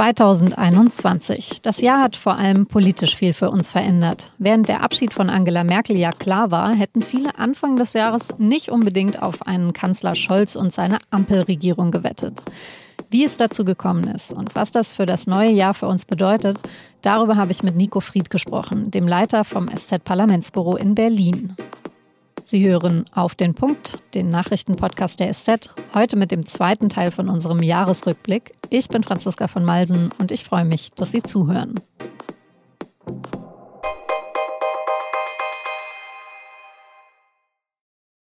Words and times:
2021. 0.00 1.60
Das 1.60 1.82
Jahr 1.82 2.00
hat 2.00 2.16
vor 2.16 2.38
allem 2.38 2.64
politisch 2.64 3.14
viel 3.14 3.34
für 3.34 3.50
uns 3.50 3.68
verändert. 3.68 4.32
Während 4.38 4.66
der 4.66 4.82
Abschied 4.82 5.12
von 5.12 5.28
Angela 5.28 5.62
Merkel 5.62 5.94
ja 5.98 6.10
klar 6.10 6.50
war, 6.50 6.72
hätten 6.72 7.02
viele 7.02 7.38
Anfang 7.38 7.76
des 7.76 7.92
Jahres 7.92 8.38
nicht 8.38 8.70
unbedingt 8.70 9.22
auf 9.22 9.46
einen 9.46 9.74
Kanzler 9.74 10.14
Scholz 10.14 10.56
und 10.56 10.72
seine 10.72 10.96
Ampelregierung 11.10 11.90
gewettet. 11.90 12.40
Wie 13.10 13.24
es 13.24 13.36
dazu 13.36 13.62
gekommen 13.62 14.04
ist 14.04 14.32
und 14.32 14.54
was 14.54 14.70
das 14.70 14.94
für 14.94 15.04
das 15.04 15.26
neue 15.26 15.50
Jahr 15.50 15.74
für 15.74 15.86
uns 15.86 16.06
bedeutet, 16.06 16.58
darüber 17.02 17.36
habe 17.36 17.52
ich 17.52 17.62
mit 17.62 17.76
Nico 17.76 18.00
Fried 18.00 18.30
gesprochen, 18.30 18.90
dem 18.90 19.06
Leiter 19.06 19.44
vom 19.44 19.68
SZ-Parlamentsbüro 19.68 20.76
in 20.76 20.94
Berlin. 20.94 21.56
Sie 22.42 22.66
hören 22.66 23.04
auf 23.12 23.34
den 23.34 23.54
Punkt, 23.54 23.98
den 24.14 24.30
Nachrichtenpodcast 24.30 25.20
der 25.20 25.32
SZ, 25.32 25.70
heute 25.94 26.16
mit 26.16 26.30
dem 26.30 26.46
zweiten 26.46 26.88
Teil 26.88 27.10
von 27.10 27.28
unserem 27.28 27.62
Jahresrückblick. 27.62 28.54
Ich 28.70 28.88
bin 28.88 29.02
Franziska 29.02 29.46
von 29.46 29.64
Malsen 29.64 30.10
und 30.18 30.32
ich 30.32 30.44
freue 30.44 30.64
mich, 30.64 30.90
dass 30.92 31.12
Sie 31.12 31.22
zuhören. 31.22 31.80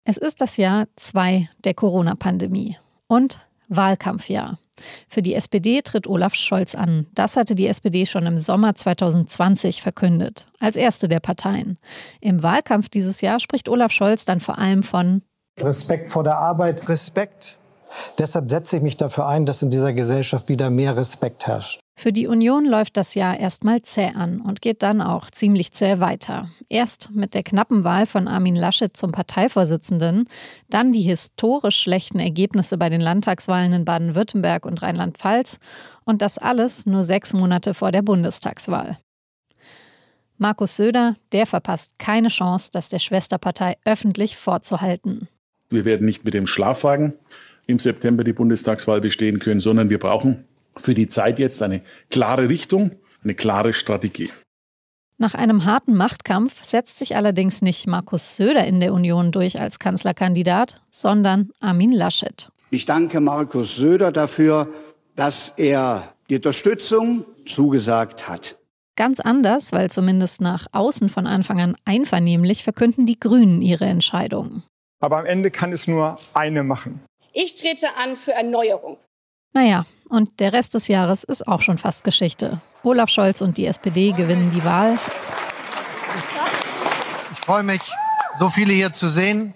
Es 0.04 0.18
ist 0.18 0.40
das 0.40 0.58
Jahr 0.58 0.86
2 0.96 1.48
der 1.64 1.74
Corona-Pandemie 1.74 2.76
und 3.06 3.40
Wahlkampfjahr. 3.68 4.58
Für 5.08 5.22
die 5.22 5.34
SPD 5.34 5.82
tritt 5.82 6.06
Olaf 6.06 6.34
Scholz 6.34 6.74
an. 6.74 7.06
Das 7.14 7.36
hatte 7.36 7.54
die 7.54 7.66
SPD 7.66 8.06
schon 8.06 8.26
im 8.26 8.38
Sommer 8.38 8.74
2020 8.74 9.82
verkündet, 9.82 10.46
als 10.60 10.76
erste 10.76 11.08
der 11.08 11.20
Parteien. 11.20 11.78
Im 12.20 12.42
Wahlkampf 12.42 12.88
dieses 12.88 13.20
Jahr 13.20 13.40
spricht 13.40 13.68
Olaf 13.68 13.92
Scholz 13.92 14.24
dann 14.24 14.40
vor 14.40 14.58
allem 14.58 14.82
von 14.82 15.22
Respekt 15.60 16.10
vor 16.10 16.24
der 16.24 16.38
Arbeit. 16.38 16.88
Respekt. 16.88 17.58
Deshalb 18.18 18.50
setze 18.50 18.76
ich 18.76 18.82
mich 18.82 18.96
dafür 18.96 19.26
ein, 19.28 19.46
dass 19.46 19.62
in 19.62 19.70
dieser 19.70 19.92
Gesellschaft 19.92 20.48
wieder 20.48 20.70
mehr 20.70 20.96
Respekt 20.96 21.46
herrscht. 21.46 21.80
Für 21.96 22.12
die 22.12 22.26
Union 22.26 22.66
läuft 22.66 22.96
das 22.96 23.14
Jahr 23.14 23.38
erstmal 23.38 23.80
zäh 23.82 24.10
an 24.14 24.40
und 24.40 24.60
geht 24.60 24.82
dann 24.82 25.00
auch 25.00 25.30
ziemlich 25.30 25.72
zäh 25.72 26.00
weiter. 26.00 26.48
Erst 26.68 27.10
mit 27.12 27.34
der 27.34 27.44
knappen 27.44 27.84
Wahl 27.84 28.06
von 28.06 28.26
Armin 28.26 28.56
Laschet 28.56 28.96
zum 28.96 29.12
Parteivorsitzenden, 29.12 30.28
dann 30.68 30.92
die 30.92 31.02
historisch 31.02 31.78
schlechten 31.78 32.18
Ergebnisse 32.18 32.78
bei 32.78 32.88
den 32.90 33.00
Landtagswahlen 33.00 33.72
in 33.72 33.84
Baden-Württemberg 33.84 34.66
und 34.66 34.82
Rheinland-Pfalz 34.82 35.60
und 36.04 36.20
das 36.20 36.36
alles 36.36 36.84
nur 36.84 37.04
sechs 37.04 37.32
Monate 37.32 37.74
vor 37.74 37.92
der 37.92 38.02
Bundestagswahl. 38.02 38.98
Markus 40.36 40.76
Söder, 40.76 41.14
der 41.30 41.46
verpasst 41.46 41.98
keine 42.00 42.28
Chance, 42.28 42.70
das 42.72 42.88
der 42.88 42.98
Schwesterpartei 42.98 43.76
öffentlich 43.84 44.36
vorzuhalten. 44.36 45.28
Wir 45.70 45.84
werden 45.84 46.06
nicht 46.06 46.24
mit 46.24 46.34
dem 46.34 46.48
Schlafwagen 46.48 47.14
im 47.66 47.78
September 47.78 48.24
die 48.24 48.32
Bundestagswahl 48.32 49.00
bestehen 49.00 49.38
können, 49.38 49.60
sondern 49.60 49.90
wir 49.90 49.98
brauchen 49.98 50.44
für 50.76 50.94
die 50.94 51.08
Zeit 51.08 51.38
jetzt 51.38 51.62
eine 51.62 51.82
klare 52.10 52.48
Richtung, 52.48 52.92
eine 53.22 53.34
klare 53.34 53.72
Strategie. 53.72 54.30
Nach 55.16 55.34
einem 55.34 55.64
harten 55.64 55.94
Machtkampf 55.94 56.64
setzt 56.64 56.98
sich 56.98 57.14
allerdings 57.14 57.62
nicht 57.62 57.86
Markus 57.86 58.36
Söder 58.36 58.64
in 58.64 58.80
der 58.80 58.92
Union 58.92 59.30
durch 59.30 59.60
als 59.60 59.78
Kanzlerkandidat, 59.78 60.80
sondern 60.90 61.50
Armin 61.60 61.92
Laschet. 61.92 62.50
Ich 62.70 62.84
danke 62.84 63.20
Markus 63.20 63.76
Söder 63.76 64.10
dafür, 64.10 64.68
dass 65.14 65.50
er 65.56 66.14
die 66.28 66.36
Unterstützung 66.36 67.24
zugesagt 67.46 68.28
hat. 68.28 68.56
Ganz 68.96 69.20
anders, 69.20 69.72
weil 69.72 69.90
zumindest 69.90 70.40
nach 70.40 70.66
außen 70.72 71.08
von 71.08 71.26
Anfang 71.26 71.60
an 71.60 71.76
einvernehmlich 71.84 72.64
verkünden 72.64 73.06
die 73.06 73.18
Grünen 73.18 73.62
ihre 73.62 73.84
Entscheidung. 73.84 74.62
Aber 75.00 75.18
am 75.18 75.26
Ende 75.26 75.50
kann 75.50 75.72
es 75.72 75.86
nur 75.86 76.18
eine 76.32 76.62
machen. 76.62 77.00
Ich 77.32 77.54
trete 77.56 77.88
an 77.96 78.16
für 78.16 78.32
Erneuerung. 78.32 78.98
Naja, 79.54 79.86
und 80.08 80.40
der 80.40 80.52
Rest 80.52 80.74
des 80.74 80.88
Jahres 80.88 81.22
ist 81.22 81.46
auch 81.46 81.62
schon 81.62 81.78
fast 81.78 82.02
Geschichte. 82.02 82.60
Olaf 82.82 83.08
Scholz 83.08 83.40
und 83.40 83.56
die 83.56 83.66
SPD 83.66 84.10
gewinnen 84.10 84.50
die 84.50 84.64
Wahl. 84.64 84.98
Ich 87.32 87.38
freue 87.38 87.62
mich, 87.62 87.82
so 88.36 88.48
viele 88.48 88.72
hier 88.72 88.92
zu 88.92 89.08
sehen. 89.08 89.54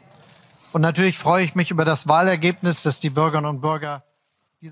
Und 0.72 0.82
natürlich 0.82 1.18
freue 1.18 1.44
ich 1.44 1.56
mich 1.56 1.72
über 1.72 1.84
das 1.84 2.06
Wahlergebnis, 2.06 2.84
das 2.84 3.00
die 3.00 3.10
Bürgerinnen 3.10 3.50
und 3.50 3.60
Bürger. 3.60 4.04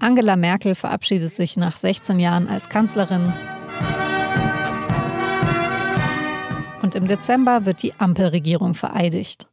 Angela 0.01 0.37
Merkel 0.37 0.75
verabschiedet 0.75 1.33
sich 1.33 1.57
nach 1.57 1.77
16 1.77 2.21
Jahren 2.21 2.49
als 2.49 2.69
Kanzlerin. 2.69 3.33
Und 6.83 6.95
im 6.95 7.09
Dezember 7.09 7.65
wird 7.65 7.83
die 7.83 7.95
Ampelregierung 7.99 8.75
vereidigt. 8.75 9.49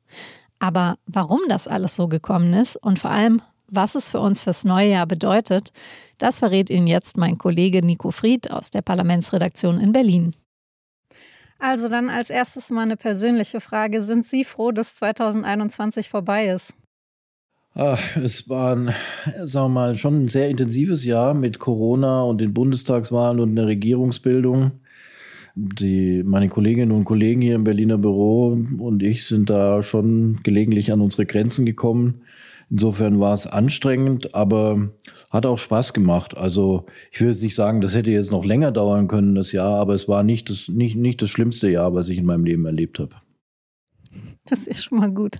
Aber 0.60 0.98
warum 1.08 1.40
das 1.50 1.68
alles 1.68 1.96
so 1.96 2.08
gekommen 2.08 2.54
ist 2.54 2.76
und 2.78 3.00
vor 3.00 3.10
allem, 3.10 3.42
was 3.76 3.96
es 3.96 4.10
für 4.10 4.20
uns 4.20 4.42
fürs 4.42 4.64
neue 4.64 4.90
Jahr 4.92 5.08
bedeutet, 5.08 5.72
das 6.18 6.40
verrät 6.40 6.70
Ihnen 6.70 6.88
jetzt 6.88 7.18
mein 7.18 7.38
Kollege 7.38 7.86
Nico 7.86 8.12
Fried 8.12 8.52
aus 8.52 8.72
der 8.72 8.82
Parlamentsredaktion 8.82 9.80
in 9.80 9.92
Berlin. 9.92 10.34
Also 11.60 11.88
dann 11.88 12.10
als 12.10 12.30
erstes 12.30 12.70
mal 12.72 12.82
eine 12.82 12.98
persönliche 12.98 13.62
Frage. 13.62 14.02
Sind 14.02 14.26
Sie 14.26 14.44
froh, 14.44 14.72
dass 14.72 14.96
2021 14.96 16.10
vorbei 16.10 16.48
ist? 16.48 16.74
Ach, 17.76 18.18
es 18.18 18.50
war 18.50 18.76
ein, 18.76 18.94
sagen 19.46 19.68
wir 19.68 19.70
mal, 19.70 19.96
schon 19.96 20.26
ein 20.26 20.28
sehr 20.28 20.50
intensives 20.50 21.06
Jahr 21.06 21.34
mit 21.34 21.60
Corona 21.60 22.22
und 22.24 22.40
den 22.40 22.54
Bundestagswahlen 22.54 23.40
und 23.40 23.56
der 23.56 23.66
Regierungsbildung. 23.66 24.72
Die, 25.56 26.24
meine 26.24 26.50
Kolleginnen 26.50 26.92
und 26.92 27.06
Kollegen 27.06 27.42
hier 27.42 27.56
im 27.56 27.64
Berliner 27.64 27.98
Büro 27.98 28.60
und 28.78 29.02
ich 29.02 29.26
sind 29.26 29.50
da 29.50 29.84
schon 29.84 30.42
gelegentlich 30.44 30.92
an 30.92 31.00
unsere 31.00 31.26
Grenzen 31.26 31.66
gekommen. 31.66 32.24
Insofern 32.70 33.20
war 33.20 33.34
es 33.34 33.48
anstrengend, 33.48 34.34
aber 34.36 34.90
hat 35.32 35.46
auch 35.46 35.58
Spaß 35.58 35.94
gemacht. 35.94 36.38
Also 36.38 36.86
ich 37.12 37.22
will 37.22 37.30
jetzt 37.30 37.44
nicht 37.44 37.56
sagen, 37.56 37.82
das 37.82 37.96
hätte 37.96 38.12
jetzt 38.12 38.32
noch 38.32 38.46
länger 38.46 38.72
dauern 38.72 39.08
können, 39.08 39.36
das 39.36 39.52
Jahr, 39.52 39.80
aber 39.80 39.94
es 39.94 40.08
war 40.08 40.24
nicht 40.24 40.50
das, 40.50 40.68
nicht, 40.70 40.96
nicht 40.96 41.22
das 41.22 41.30
schlimmste 41.30 41.70
Jahr, 41.70 41.94
was 41.94 42.10
ich 42.10 42.18
in 42.18 42.26
meinem 42.26 42.46
Leben 42.46 42.66
erlebt 42.66 43.00
habe. 43.00 43.16
Das 44.46 44.68
ist 44.68 44.84
schon 44.84 45.00
mal 45.00 45.12
gut. 45.12 45.38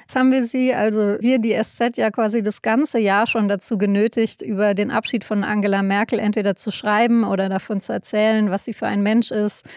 Jetzt 0.00 0.16
haben 0.16 0.32
wir 0.32 0.44
Sie, 0.44 0.74
also 0.74 1.18
wir, 1.20 1.38
die 1.38 1.54
SZ, 1.62 1.96
ja 1.96 2.10
quasi 2.10 2.42
das 2.42 2.62
ganze 2.62 2.98
Jahr 2.98 3.28
schon 3.28 3.48
dazu 3.48 3.78
genötigt, 3.78 4.42
über 4.42 4.74
den 4.74 4.90
Abschied 4.90 5.22
von 5.22 5.44
Angela 5.44 5.82
Merkel 5.82 6.18
entweder 6.18 6.56
zu 6.56 6.72
schreiben 6.72 7.22
oder 7.22 7.48
davon 7.48 7.80
zu 7.80 7.92
erzählen, 7.92 8.50
was 8.50 8.64
sie 8.64 8.72
für 8.72 8.88
ein 8.88 9.02
Mensch 9.04 9.30
ist, 9.30 9.68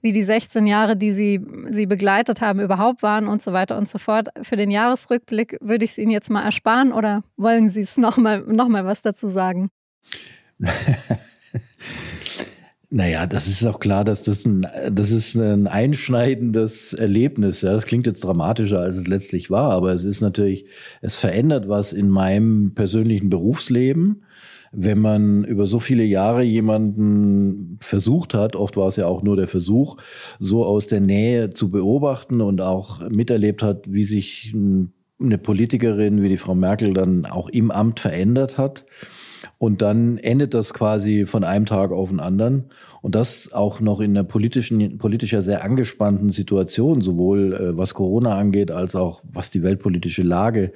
wie 0.00 0.12
die 0.12 0.22
16 0.22 0.66
Jahre, 0.66 0.96
die 0.96 1.10
sie, 1.10 1.40
sie 1.70 1.86
begleitet 1.86 2.40
haben, 2.40 2.60
überhaupt 2.60 3.02
waren 3.02 3.26
und 3.26 3.42
so 3.42 3.52
weiter 3.52 3.76
und 3.76 3.88
so 3.88 3.98
fort. 3.98 4.28
Für 4.42 4.56
den 4.56 4.70
Jahresrückblick 4.70 5.58
würde 5.60 5.84
ich 5.84 5.92
es 5.92 5.98
Ihnen 5.98 6.10
jetzt 6.10 6.30
mal 6.30 6.44
ersparen 6.44 6.92
oder 6.92 7.24
wollen 7.36 7.68
Sie 7.68 7.80
es 7.80 7.96
nochmal 7.96 8.40
noch 8.40 8.68
mal 8.68 8.84
was 8.84 9.02
dazu 9.02 9.28
sagen? 9.28 9.70
Naja, 12.90 13.26
das 13.26 13.48
ist 13.48 13.66
auch 13.66 13.80
klar, 13.80 14.02
dass 14.02 14.22
das 14.22 14.46
ein, 14.46 14.66
das 14.90 15.10
ist 15.10 15.34
ein 15.34 15.66
einschneidendes 15.66 16.94
Erlebnis. 16.94 17.60
Ja, 17.60 17.72
das 17.72 17.84
klingt 17.84 18.06
jetzt 18.06 18.24
dramatischer, 18.24 18.80
als 18.80 18.96
es 18.96 19.06
letztlich 19.06 19.50
war, 19.50 19.72
aber 19.72 19.92
es 19.92 20.04
ist 20.04 20.22
natürlich, 20.22 20.64
es 21.02 21.16
verändert 21.16 21.68
was 21.68 21.92
in 21.92 22.08
meinem 22.08 22.72
persönlichen 22.74 23.28
Berufsleben 23.28 24.22
wenn 24.72 24.98
man 24.98 25.44
über 25.44 25.66
so 25.66 25.80
viele 25.80 26.04
Jahre 26.04 26.42
jemanden 26.42 27.76
versucht 27.80 28.34
hat, 28.34 28.56
oft 28.56 28.76
war 28.76 28.88
es 28.88 28.96
ja 28.96 29.06
auch 29.06 29.22
nur 29.22 29.36
der 29.36 29.48
Versuch, 29.48 29.96
so 30.38 30.64
aus 30.64 30.86
der 30.86 31.00
Nähe 31.00 31.50
zu 31.50 31.70
beobachten 31.70 32.40
und 32.40 32.60
auch 32.60 33.08
miterlebt 33.08 33.62
hat, 33.62 33.92
wie 33.92 34.04
sich 34.04 34.54
eine 35.20 35.38
Politikerin 35.38 36.22
wie 36.22 36.28
die 36.28 36.36
Frau 36.36 36.54
Merkel 36.54 36.92
dann 36.92 37.26
auch 37.26 37.48
im 37.48 37.70
Amt 37.70 38.00
verändert 38.00 38.58
hat. 38.58 38.84
Und 39.58 39.82
dann 39.82 40.18
endet 40.18 40.54
das 40.54 40.72
quasi 40.72 41.26
von 41.26 41.44
einem 41.44 41.66
Tag 41.66 41.90
auf 41.90 42.10
den 42.10 42.20
anderen. 42.20 42.66
Und 43.02 43.14
das 43.14 43.52
auch 43.52 43.80
noch 43.80 44.00
in 44.00 44.16
einer 44.16 44.24
politischen, 44.24 44.98
politischer 44.98 45.42
sehr 45.42 45.64
angespannten 45.64 46.30
Situation, 46.30 47.00
sowohl 47.00 47.54
äh, 47.54 47.76
was 47.76 47.94
Corona 47.94 48.36
angeht, 48.36 48.70
als 48.70 48.96
auch 48.96 49.22
was 49.24 49.50
die 49.50 49.62
weltpolitische 49.62 50.22
Lage 50.22 50.72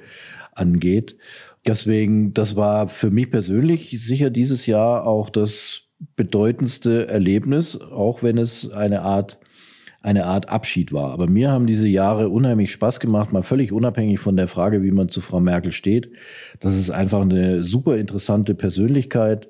angeht. 0.53 1.15
Deswegen, 1.65 2.33
das 2.33 2.55
war 2.55 2.89
für 2.89 3.09
mich 3.09 3.29
persönlich 3.29 3.89
sicher 4.05 4.29
dieses 4.29 4.65
Jahr 4.65 5.07
auch 5.07 5.29
das 5.29 5.83
bedeutendste 6.15 7.07
Erlebnis, 7.07 7.79
auch 7.79 8.23
wenn 8.23 8.37
es 8.37 8.69
eine 8.69 9.01
Art 9.01 9.39
eine 10.03 10.25
Art 10.25 10.49
Abschied 10.49 10.91
war. 10.91 11.13
Aber 11.13 11.27
mir 11.27 11.49
haben 11.49 11.65
diese 11.65 11.87
Jahre 11.87 12.27
unheimlich 12.27 12.73
Spaß 12.73 12.99
gemacht, 12.99 13.31
mal 13.31 13.41
völlig 13.41 13.71
unabhängig 13.71 14.19
von 14.19 14.35
der 14.35 14.49
Frage, 14.49 14.83
wie 14.83 14.91
man 14.91 15.07
zu 15.07 15.21
Frau 15.21 15.39
Merkel 15.39 15.71
steht. 15.71 16.11
Das 16.59 16.77
ist 16.77 16.89
einfach 16.89 17.21
eine 17.21 17.63
super 17.63 17.95
interessante 17.95 18.53
Persönlichkeit, 18.53 19.47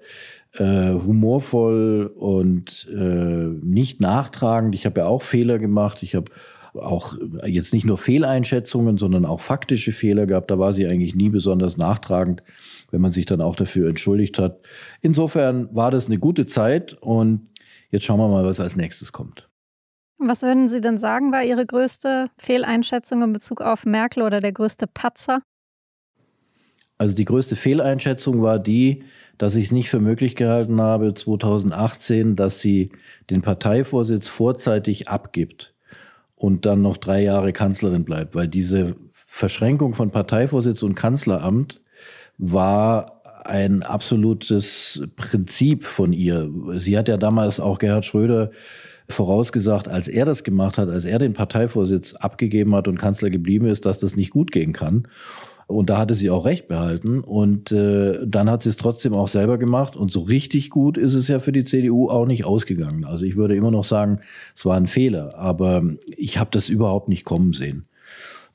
äh, 0.53 0.93
humorvoll 0.93 2.05
und 2.15 2.87
äh, 2.93 3.47
nicht 3.63 3.99
nachtragend. 3.99 4.75
Ich 4.75 4.85
habe 4.85 5.01
ja 5.01 5.07
auch 5.07 5.23
Fehler 5.23 5.57
gemacht. 5.57 6.03
Ich 6.03 6.13
habe 6.13 6.29
auch 6.75 7.15
jetzt 7.45 7.73
nicht 7.73 7.85
nur 7.85 7.97
Fehleinschätzungen, 7.97 8.97
sondern 8.97 9.25
auch 9.25 9.39
faktische 9.39 9.91
Fehler 9.91 10.25
gehabt. 10.25 10.49
Da 10.49 10.59
war 10.59 10.73
sie 10.73 10.87
eigentlich 10.87 11.15
nie 11.15 11.29
besonders 11.29 11.77
nachtragend, 11.77 12.43
wenn 12.91 13.01
man 13.01 13.11
sich 13.11 13.25
dann 13.25 13.41
auch 13.41 13.55
dafür 13.55 13.89
entschuldigt 13.89 14.39
hat. 14.39 14.59
Insofern 15.01 15.73
war 15.75 15.91
das 15.91 16.07
eine 16.07 16.19
gute 16.19 16.45
Zeit 16.45 16.93
und 16.93 17.49
jetzt 17.89 18.05
schauen 18.05 18.19
wir 18.19 18.27
mal, 18.27 18.45
was 18.45 18.59
als 18.59 18.75
nächstes 18.75 19.11
kommt. 19.11 19.49
Was 20.17 20.41
würden 20.41 20.69
Sie 20.69 20.79
denn 20.79 20.97
sagen, 20.97 21.31
war 21.31 21.43
Ihre 21.43 21.65
größte 21.65 22.27
Fehleinschätzung 22.37 23.21
in 23.23 23.33
Bezug 23.33 23.61
auf 23.61 23.85
Merkel 23.85 24.23
oder 24.23 24.41
der 24.41 24.53
größte 24.53 24.87
Patzer? 24.87 25.41
Also 26.97 27.15
die 27.15 27.25
größte 27.25 27.55
Fehleinschätzung 27.55 28.41
war 28.41 28.59
die, 28.59 29.03
dass 29.37 29.55
ich 29.55 29.65
es 29.65 29.71
nicht 29.71 29.89
für 29.89 29.99
möglich 29.99 30.35
gehalten 30.35 30.79
habe, 30.79 31.13
2018, 31.13 32.35
dass 32.35 32.61
sie 32.61 32.91
den 33.29 33.41
Parteivorsitz 33.41 34.27
vorzeitig 34.27 35.09
abgibt 35.09 35.72
und 36.43 36.65
dann 36.65 36.81
noch 36.81 36.97
drei 36.97 37.23
Jahre 37.23 37.53
Kanzlerin 37.53 38.03
bleibt, 38.03 38.35
weil 38.35 38.49
diese 38.49 38.97
Verschränkung 39.13 39.93
von 39.93 40.11
Parteivorsitz 40.11 40.83
und 40.83 40.93
Kanzleramt 40.93 41.79
war 42.37 43.21
ein 43.45 43.81
absolutes 43.81 45.07
Prinzip 45.15 45.85
von 45.85 46.11
ihr. 46.11 46.49
Sie 46.75 46.97
hat 46.97 47.07
ja 47.07 47.15
damals 47.15 47.61
auch 47.61 47.79
Gerhard 47.79 48.03
Schröder 48.03 48.51
vorausgesagt, 49.07 49.87
als 49.87 50.09
er 50.09 50.25
das 50.25 50.43
gemacht 50.43 50.77
hat, 50.77 50.89
als 50.89 51.05
er 51.05 51.17
den 51.17 51.31
Parteivorsitz 51.31 52.13
abgegeben 52.15 52.75
hat 52.75 52.89
und 52.89 52.99
Kanzler 52.99 53.29
geblieben 53.29 53.67
ist, 53.67 53.85
dass 53.85 53.99
das 53.99 54.17
nicht 54.17 54.31
gut 54.31 54.51
gehen 54.51 54.73
kann. 54.73 55.07
Und 55.73 55.89
da 55.89 55.97
hatte 55.97 56.13
sie 56.13 56.29
auch 56.29 56.45
recht 56.45 56.67
behalten. 56.67 57.21
Und 57.21 57.71
äh, 57.71 58.19
dann 58.25 58.49
hat 58.49 58.61
sie 58.61 58.69
es 58.69 58.77
trotzdem 58.77 59.13
auch 59.13 59.27
selber 59.27 59.57
gemacht. 59.57 59.95
Und 59.95 60.11
so 60.11 60.21
richtig 60.21 60.69
gut 60.69 60.97
ist 60.97 61.13
es 61.13 61.27
ja 61.27 61.39
für 61.39 61.51
die 61.51 61.63
CDU 61.63 62.09
auch 62.09 62.25
nicht 62.25 62.45
ausgegangen. 62.45 63.05
Also 63.05 63.25
ich 63.25 63.35
würde 63.35 63.55
immer 63.55 63.71
noch 63.71 63.83
sagen, 63.83 64.19
es 64.55 64.65
war 64.65 64.77
ein 64.77 64.87
Fehler. 64.87 65.37
Aber 65.37 65.83
ich 66.07 66.37
habe 66.37 66.49
das 66.51 66.69
überhaupt 66.69 67.09
nicht 67.09 67.23
kommen 67.25 67.53
sehen. 67.53 67.85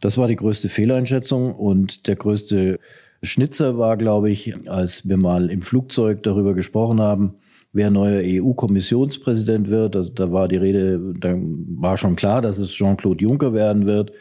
Das 0.01 0.17
war 0.17 0.29
die 0.29 0.37
größte 0.37 0.69
Fehleinschätzung 0.69 1.55
und 1.55 2.07
der 2.07 2.17
größte 2.17 2.79
Schnitzer 3.23 3.79
war, 3.79 3.97
glaube 3.97 4.31
ich, 4.31 4.69
als 4.69 5.09
wir 5.09 5.17
mal 5.17 5.51
im 5.51 5.63
Flugzeug 5.63 6.23
darüber 6.23 6.55
gesprochen 6.55 7.01
haben, 7.01 7.35
wer 7.73 7.91
neuer 7.91 8.23
EU-Kommissionspräsident 8.25 9.69
wird. 9.69 9.97
Also 9.97 10.13
da 10.13 10.31
war 10.31 10.47
die 10.49 10.57
Rede, 10.57 11.15
da 11.19 11.35
war 11.35 11.97
schon 11.97 12.17
klar, 12.17 12.41
dass 12.43 12.59
es 12.59 12.71
Jean-Claude 12.71 13.23
Juncker 13.23 13.53
werden 13.53 13.87
wird. 13.87 14.13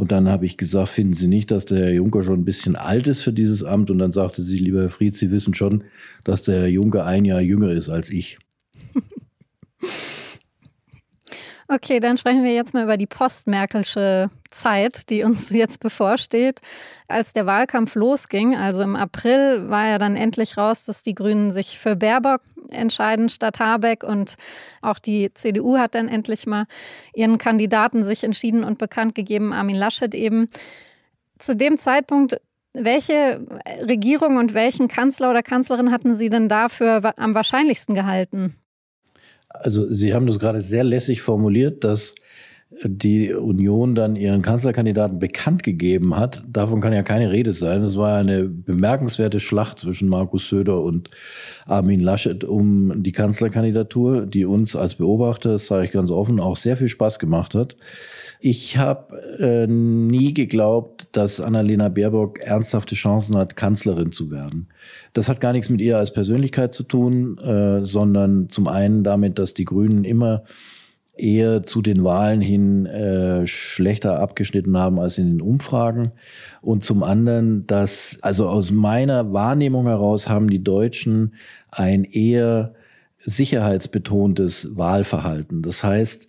Und 0.00 0.12
dann 0.12 0.30
habe 0.30 0.46
ich 0.46 0.56
gesagt, 0.56 0.88
finden 0.88 1.12
Sie 1.12 1.26
nicht, 1.26 1.50
dass 1.50 1.66
der 1.66 1.80
Herr 1.80 1.92
Juncker 1.92 2.22
schon 2.22 2.40
ein 2.40 2.46
bisschen 2.46 2.74
alt 2.74 3.06
ist 3.06 3.20
für 3.20 3.34
dieses 3.34 3.62
Amt? 3.62 3.90
Und 3.90 3.98
dann 3.98 4.12
sagte 4.12 4.40
sie, 4.40 4.56
lieber 4.56 4.80
Herr 4.80 4.88
Fried, 4.88 5.14
Sie 5.14 5.30
wissen 5.30 5.52
schon, 5.52 5.84
dass 6.24 6.42
der 6.42 6.60
Herr 6.60 6.68
Juncker 6.68 7.04
ein 7.04 7.26
Jahr 7.26 7.42
jünger 7.42 7.72
ist 7.72 7.90
als 7.90 8.08
ich. 8.08 8.38
Okay, 11.72 12.00
dann 12.00 12.18
sprechen 12.18 12.42
wir 12.42 12.52
jetzt 12.52 12.74
mal 12.74 12.82
über 12.82 12.96
die 12.96 13.06
postmerkelsche 13.06 14.28
Zeit, 14.50 15.08
die 15.08 15.22
uns 15.22 15.50
jetzt 15.54 15.78
bevorsteht. 15.78 16.60
Als 17.06 17.32
der 17.32 17.46
Wahlkampf 17.46 17.94
losging, 17.94 18.56
also 18.56 18.82
im 18.82 18.96
April, 18.96 19.68
war 19.70 19.86
ja 19.86 19.98
dann 19.98 20.16
endlich 20.16 20.56
raus, 20.56 20.84
dass 20.84 21.04
die 21.04 21.14
Grünen 21.14 21.52
sich 21.52 21.78
für 21.78 21.94
Baerbock 21.94 22.40
entscheiden 22.70 23.28
statt 23.28 23.60
Habeck 23.60 24.02
und 24.02 24.34
auch 24.82 24.98
die 24.98 25.32
CDU 25.32 25.78
hat 25.78 25.94
dann 25.94 26.08
endlich 26.08 26.44
mal 26.44 26.66
ihren 27.14 27.38
Kandidaten 27.38 28.02
sich 28.02 28.24
entschieden 28.24 28.64
und 28.64 28.78
bekannt 28.78 29.14
gegeben, 29.14 29.52
Armin 29.52 29.76
Laschet 29.76 30.12
eben. 30.12 30.48
Zu 31.38 31.54
dem 31.54 31.78
Zeitpunkt 31.78 32.40
welche 32.72 33.46
Regierung 33.88 34.38
und 34.38 34.54
welchen 34.54 34.88
Kanzler 34.88 35.30
oder 35.30 35.44
Kanzlerin 35.44 35.92
hatten 35.92 36.14
Sie 36.14 36.30
denn 36.30 36.48
dafür 36.48 37.12
am 37.16 37.34
wahrscheinlichsten 37.34 37.94
gehalten? 37.94 38.56
Also 39.50 39.92
Sie 39.92 40.14
haben 40.14 40.26
das 40.26 40.38
gerade 40.38 40.60
sehr 40.60 40.84
lässig 40.84 41.22
formuliert, 41.22 41.84
dass 41.84 42.14
die 42.84 43.34
Union 43.34 43.96
dann 43.96 44.14
ihren 44.14 44.42
Kanzlerkandidaten 44.42 45.18
bekannt 45.18 45.64
gegeben 45.64 46.16
hat. 46.16 46.44
Davon 46.48 46.80
kann 46.80 46.92
ja 46.92 47.02
keine 47.02 47.32
Rede 47.32 47.52
sein. 47.52 47.82
Es 47.82 47.96
war 47.96 48.16
eine 48.16 48.44
bemerkenswerte 48.44 49.40
Schlacht 49.40 49.80
zwischen 49.80 50.08
Markus 50.08 50.48
Söder 50.48 50.80
und 50.80 51.10
Armin 51.66 51.98
Laschet 51.98 52.44
um 52.44 53.02
die 53.02 53.12
Kanzlerkandidatur, 53.12 54.24
die 54.24 54.44
uns 54.44 54.76
als 54.76 54.94
Beobachter, 54.94 55.52
das 55.52 55.66
sage 55.66 55.84
ich 55.84 55.90
ganz 55.90 56.10
offen, 56.10 56.38
auch 56.38 56.56
sehr 56.56 56.76
viel 56.76 56.88
Spaß 56.88 57.18
gemacht 57.18 57.56
hat. 57.56 57.76
Ich 58.42 58.78
habe 58.78 59.38
äh, 59.38 59.66
nie 59.66 60.32
geglaubt, 60.32 61.08
dass 61.12 61.40
Annalena 61.40 61.90
Baerbock 61.90 62.40
ernsthafte 62.40 62.94
Chancen 62.94 63.36
hat, 63.36 63.54
Kanzlerin 63.54 64.12
zu 64.12 64.30
werden. 64.30 64.68
Das 65.12 65.28
hat 65.28 65.42
gar 65.42 65.52
nichts 65.52 65.68
mit 65.68 65.82
ihr 65.82 65.98
als 65.98 66.12
Persönlichkeit 66.12 66.72
zu 66.72 66.84
tun, 66.84 67.36
äh, 67.38 67.84
sondern 67.84 68.48
zum 68.48 68.66
einen 68.66 69.04
damit, 69.04 69.38
dass 69.38 69.52
die 69.52 69.66
Grünen 69.66 70.04
immer 70.04 70.44
eher 71.18 71.62
zu 71.62 71.82
den 71.82 72.02
Wahlen 72.02 72.40
hin 72.40 72.86
äh, 72.86 73.46
schlechter 73.46 74.20
abgeschnitten 74.20 74.76
haben 74.78 74.98
als 74.98 75.18
in 75.18 75.32
den 75.32 75.42
Umfragen. 75.42 76.12
Und 76.62 76.82
zum 76.82 77.02
anderen, 77.02 77.66
dass, 77.66 78.18
also 78.22 78.48
aus 78.48 78.70
meiner 78.70 79.34
Wahrnehmung 79.34 79.86
heraus 79.86 80.30
haben 80.30 80.48
die 80.48 80.64
Deutschen 80.64 81.34
ein 81.70 82.04
eher 82.04 82.72
sicherheitsbetontes 83.18 84.78
Wahlverhalten. 84.78 85.60
Das 85.60 85.84
heißt, 85.84 86.26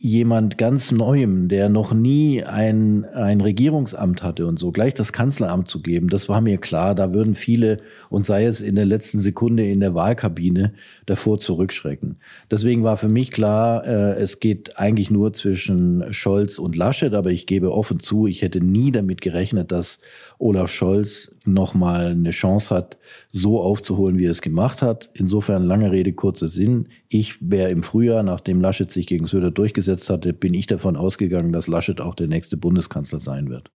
jemand 0.00 0.58
ganz 0.58 0.92
Neuem, 0.92 1.48
der 1.48 1.68
noch 1.68 1.92
nie 1.92 2.44
ein, 2.44 3.04
ein 3.04 3.40
Regierungsamt 3.40 4.22
hatte 4.22 4.46
und 4.46 4.58
so, 4.58 4.70
gleich 4.70 4.94
das 4.94 5.12
Kanzleramt 5.12 5.68
zu 5.68 5.80
geben, 5.80 6.08
das 6.08 6.28
war 6.28 6.40
mir 6.40 6.58
klar. 6.58 6.94
Da 6.94 7.12
würden 7.12 7.34
viele, 7.34 7.78
und 8.08 8.24
sei 8.24 8.44
es 8.46 8.60
in 8.60 8.76
der 8.76 8.84
letzten 8.84 9.18
Sekunde 9.18 9.68
in 9.68 9.80
der 9.80 9.94
Wahlkabine, 9.94 10.72
davor 11.06 11.40
zurückschrecken. 11.40 12.18
Deswegen 12.48 12.84
war 12.84 12.96
für 12.96 13.08
mich 13.08 13.32
klar, 13.32 13.84
äh, 13.84 14.20
es 14.20 14.38
geht 14.38 14.78
eigentlich 14.78 15.10
nur 15.10 15.32
zwischen 15.32 16.12
Scholz 16.12 16.58
und 16.58 16.76
Laschet, 16.76 17.12
aber 17.12 17.30
ich 17.30 17.46
gebe 17.46 17.72
offen 17.72 17.98
zu, 17.98 18.28
ich 18.28 18.42
hätte 18.42 18.60
nie 18.60 18.92
damit 18.92 19.20
gerechnet, 19.20 19.72
dass 19.72 19.98
Olaf 20.38 20.70
Scholz 20.70 21.34
nochmal 21.44 22.12
eine 22.12 22.30
Chance 22.30 22.74
hat, 22.74 22.98
so 23.30 23.60
aufzuholen, 23.60 24.18
wie 24.18 24.26
er 24.26 24.30
es 24.30 24.40
gemacht 24.40 24.82
hat. 24.82 25.10
Insofern 25.14 25.64
lange 25.64 25.90
Rede, 25.90 26.12
kurzer 26.12 26.46
Sinn. 26.46 26.88
Ich 27.08 27.38
wäre 27.40 27.70
im 27.70 27.82
Frühjahr, 27.82 28.22
nachdem 28.22 28.60
Laschet 28.60 28.90
sich 28.90 29.06
gegen 29.06 29.26
Söder 29.26 29.50
durchgesetzt 29.50 30.10
hatte, 30.10 30.32
bin 30.32 30.54
ich 30.54 30.66
davon 30.66 30.96
ausgegangen, 30.96 31.52
dass 31.52 31.66
Laschet 31.66 32.00
auch 32.00 32.14
der 32.14 32.28
nächste 32.28 32.56
Bundeskanzler 32.56 33.20
sein 33.20 33.50
wird. 33.50 33.70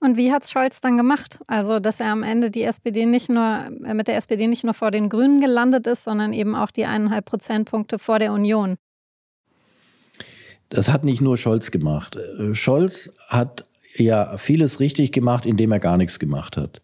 Und 0.00 0.16
wie 0.16 0.32
hat 0.32 0.46
Scholz 0.46 0.80
dann 0.80 0.96
gemacht? 0.96 1.40
Also, 1.46 1.80
dass 1.80 1.98
er 1.98 2.12
am 2.12 2.22
Ende 2.22 2.50
die 2.50 2.62
SPD 2.62 3.06
nicht 3.06 3.28
nur 3.28 3.70
äh, 3.84 3.94
mit 3.94 4.06
der 4.06 4.16
SPD 4.16 4.46
nicht 4.46 4.64
nur 4.64 4.74
vor 4.74 4.90
den 4.90 5.08
Grünen 5.08 5.40
gelandet 5.40 5.86
ist, 5.86 6.04
sondern 6.04 6.32
eben 6.32 6.54
auch 6.54 6.70
die 6.70 6.86
eineinhalb 6.86 7.24
Prozentpunkte 7.24 7.98
vor 7.98 8.18
der 8.18 8.32
Union. 8.32 8.76
Das 10.68 10.88
hat 10.88 11.04
nicht 11.04 11.20
nur 11.20 11.36
Scholz 11.36 11.70
gemacht. 11.70 12.16
Äh, 12.16 12.54
Scholz 12.54 13.10
hat 13.28 13.64
ja 13.96 14.36
vieles 14.36 14.80
richtig 14.80 15.12
gemacht, 15.12 15.46
indem 15.46 15.72
er 15.72 15.80
gar 15.80 15.96
nichts 15.96 16.18
gemacht 16.18 16.56
hat. 16.56 16.82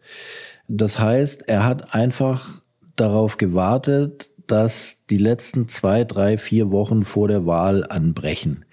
Das 0.69 0.99
heißt, 0.99 1.49
er 1.49 1.65
hat 1.65 1.95
einfach 1.95 2.63
darauf 2.97 3.37
gewartet, 3.37 4.31
dass 4.47 4.99
die 5.11 5.19
letzten 5.19 5.69
zwei, 5.69 6.05
drei, 6.05 6.37
vier 6.37 6.71
Wochen 6.71 7.05
vor 7.05 7.29
der 7.29 7.47
Wahl 7.47 7.87
anbrechen. 7.89 8.65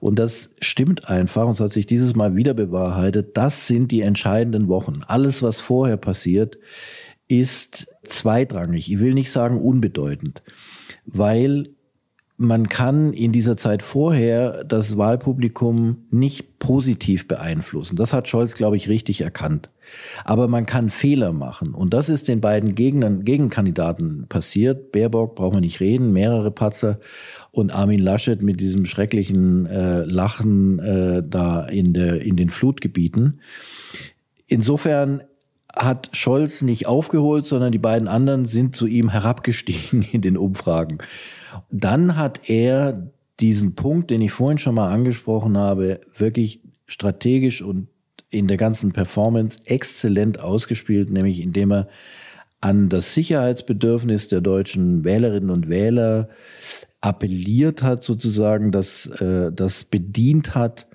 Und 0.00 0.18
das 0.18 0.50
stimmt 0.60 1.08
einfach, 1.08 1.44
und 1.44 1.52
es 1.52 1.60
hat 1.60 1.70
sich 1.70 1.86
dieses 1.86 2.14
Mal 2.14 2.34
wieder 2.36 2.54
bewahrheitet, 2.54 3.36
das 3.36 3.66
sind 3.66 3.92
die 3.92 4.02
entscheidenden 4.02 4.68
Wochen. 4.68 5.02
Alles, 5.06 5.42
was 5.42 5.60
vorher 5.60 5.96
passiert, 5.96 6.58
ist 7.28 7.86
zweitrangig. 8.02 8.90
Ich 8.92 8.98
will 8.98 9.14
nicht 9.14 9.30
sagen 9.30 9.60
unbedeutend, 9.60 10.42
weil 11.06 11.73
man 12.36 12.68
kann 12.68 13.12
in 13.12 13.30
dieser 13.30 13.56
Zeit 13.56 13.82
vorher 13.82 14.64
das 14.64 14.98
Wahlpublikum 14.98 16.04
nicht 16.10 16.58
positiv 16.58 17.28
beeinflussen. 17.28 17.94
Das 17.94 18.12
hat 18.12 18.26
Scholz, 18.26 18.54
glaube 18.54 18.76
ich, 18.76 18.88
richtig 18.88 19.20
erkannt. 19.20 19.70
Aber 20.24 20.48
man 20.48 20.66
kann 20.66 20.90
Fehler 20.90 21.32
machen. 21.32 21.74
Und 21.74 21.94
das 21.94 22.08
ist 22.08 22.26
den 22.26 22.40
beiden 22.40 22.74
Gegnern, 22.74 23.24
Gegenkandidaten 23.24 24.26
passiert. 24.28 24.90
Baerbock 24.90 25.36
braucht 25.36 25.52
man 25.52 25.62
nicht 25.62 25.78
reden, 25.78 26.12
mehrere 26.12 26.50
Patzer. 26.50 26.98
Und 27.52 27.70
Armin 27.70 28.00
Laschet 28.00 28.42
mit 28.42 28.60
diesem 28.60 28.84
schrecklichen 28.84 29.66
äh, 29.66 30.04
Lachen 30.04 30.80
äh, 30.80 31.22
da 31.24 31.64
in, 31.66 31.92
der, 31.92 32.22
in 32.22 32.36
den 32.36 32.50
Flutgebieten. 32.50 33.40
Insofern 34.48 35.22
hat 35.76 36.10
Scholz 36.12 36.62
nicht 36.62 36.86
aufgeholt, 36.86 37.46
sondern 37.46 37.72
die 37.72 37.78
beiden 37.78 38.08
anderen 38.08 38.46
sind 38.46 38.76
zu 38.76 38.86
ihm 38.86 39.08
herabgestiegen 39.08 40.02
in 40.12 40.20
den 40.20 40.36
Umfragen. 40.36 40.98
Dann 41.70 42.16
hat 42.16 42.48
er 42.48 43.10
diesen 43.40 43.74
Punkt, 43.74 44.10
den 44.10 44.20
ich 44.20 44.32
vorhin 44.32 44.58
schon 44.58 44.74
mal 44.74 44.92
angesprochen 44.92 45.58
habe, 45.58 46.00
wirklich 46.16 46.60
strategisch 46.86 47.62
und 47.62 47.88
in 48.30 48.46
der 48.48 48.56
ganzen 48.56 48.92
Performance 48.92 49.58
exzellent 49.64 50.40
ausgespielt, 50.40 51.10
nämlich 51.10 51.40
indem 51.40 51.72
er 51.72 51.88
an 52.60 52.88
das 52.88 53.14
Sicherheitsbedürfnis 53.14 54.28
der 54.28 54.40
deutschen 54.40 55.04
Wählerinnen 55.04 55.50
und 55.50 55.68
Wähler 55.68 56.28
appelliert 57.00 57.82
hat, 57.82 58.02
sozusagen, 58.02 58.72
dass 58.72 59.06
äh, 59.06 59.52
das 59.52 59.84
bedient 59.84 60.54
hat, 60.54 60.86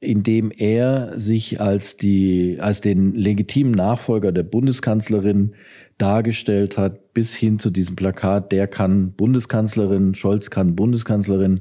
indem 0.00 0.50
er 0.50 1.18
sich 1.18 1.60
als 1.60 1.96
die 1.96 2.56
als 2.60 2.80
den 2.80 3.14
legitimen 3.14 3.72
Nachfolger 3.72 4.32
der 4.32 4.42
Bundeskanzlerin 4.42 5.54
dargestellt 5.98 6.78
hat, 6.78 7.12
bis 7.12 7.34
hin 7.34 7.58
zu 7.58 7.70
diesem 7.70 7.96
Plakat, 7.96 8.50
der 8.50 8.66
kann 8.66 9.12
Bundeskanzlerin, 9.12 10.14
Scholz 10.14 10.48
kann 10.48 10.74
Bundeskanzlerin. 10.74 11.60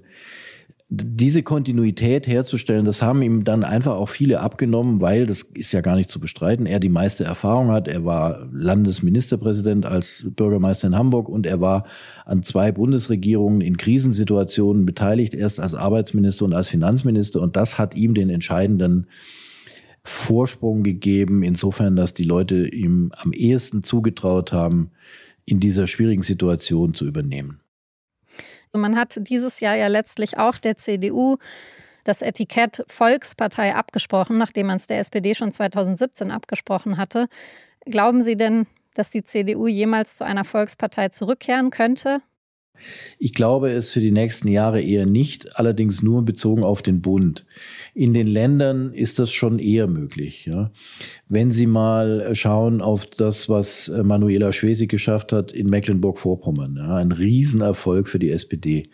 Diese 0.92 1.44
Kontinuität 1.44 2.26
herzustellen, 2.26 2.84
das 2.84 3.04
haben 3.04 3.22
ihm 3.22 3.44
dann 3.44 3.64
einfach 3.64 3.94
auch 3.94 4.10
viele 4.10 4.40
abgenommen, 4.40 5.02
weil, 5.02 5.28
das 5.28 5.44
ist 5.54 5.72
ja 5.72 5.82
gar 5.82 5.96
nicht 5.96 6.10
zu 6.10 6.20
bestreiten, 6.20 6.66
er 6.66 6.80
die 6.80 6.90
meiste 6.90 7.24
Erfahrung 7.24 7.70
hat. 7.70 7.88
Er 7.88 8.06
war 8.06 8.50
Landesministerpräsident 8.52 9.86
als 9.86 10.26
Bürgermeister 10.36 10.88
in 10.88 10.98
Hamburg 10.98 11.30
und 11.30 11.46
er 11.46 11.62
war 11.62 11.86
an 12.26 12.42
zwei 12.42 12.72
Bundesregierungen 12.72 13.62
in 13.62 13.78
Krisensituationen 13.78 14.88
beteiligt, 14.88 15.36
erst 15.36 15.60
als 15.60 15.76
Arbeitsminister 15.76 16.46
und 16.46 16.56
als 16.56 16.70
Finanzminister. 16.70 17.40
Und 17.40 17.56
das 17.56 17.78
hat 17.78 17.96
ihm 17.96 18.16
den 18.16 18.32
entscheidenden 18.32 19.06
Vorsprung 20.04 20.82
gegeben, 20.82 21.44
insofern, 21.44 21.96
dass 21.96 22.16
die 22.16 22.24
Leute 22.24 22.68
ihm 22.68 23.12
am 23.16 23.32
ehesten 23.32 23.84
zugetraut 23.84 24.54
haben, 24.54 24.90
in 25.46 25.60
dieser 25.60 25.86
schwierigen 25.86 26.24
Situation 26.24 26.96
zu 26.96 27.06
übernehmen. 27.06 27.60
Man 28.74 28.96
hat 28.96 29.18
dieses 29.30 29.60
Jahr 29.60 29.76
ja 29.76 29.88
letztlich 29.88 30.38
auch 30.38 30.58
der 30.58 30.78
CDU 30.78 31.38
das 32.04 32.22
Etikett 32.22 32.84
Volkspartei 32.88 33.76
abgesprochen, 33.76 34.38
nachdem 34.38 34.68
man 34.68 34.78
es 34.78 34.88
der 34.88 35.00
SPD 35.00 35.36
schon 35.36 35.52
2017 35.52 36.32
abgesprochen 36.32 36.98
hatte. 36.98 37.28
Glauben 37.86 38.24
Sie 38.24 38.38
denn, 38.38 38.68
dass 38.94 39.12
die 39.12 39.24
CDU 39.24 39.68
jemals 39.68 40.16
zu 40.16 40.26
einer 40.26 40.44
Volkspartei 40.44 41.10
zurückkehren 41.10 41.70
könnte? 41.70 42.22
Ich 43.18 43.34
glaube 43.34 43.72
es 43.72 43.92
für 43.92 44.00
die 44.00 44.12
nächsten 44.12 44.48
Jahre 44.48 44.82
eher 44.82 45.06
nicht, 45.06 45.58
allerdings 45.58 46.02
nur 46.02 46.24
bezogen 46.24 46.64
auf 46.64 46.82
den 46.82 47.02
Bund. 47.02 47.46
In 47.94 48.14
den 48.14 48.28
Ländern 48.28 48.94
ist 48.94 49.20
das 49.20 49.32
schon 49.32 49.60
eher 49.60 49.88
möglich. 49.88 50.46
Ja. 50.46 50.72
Wenn 51.28 51.52
Sie 51.52 51.68
mal 51.68 52.34
schauen 52.36 52.82
auf 52.82 53.06
das, 53.06 53.50
was 53.50 53.92
Manuela 54.04 54.52
Schwesig 54.52 54.90
geschafft 54.90 55.32
hat 55.32 55.52
in 55.52 55.70
Mecklenburg-Vorpommern, 55.70 56.78
ja, 56.78 56.96
ein 56.96 57.12
Riesenerfolg 57.12 58.08
für 58.08 58.20
die 58.20 58.32
SPD. 58.32 58.90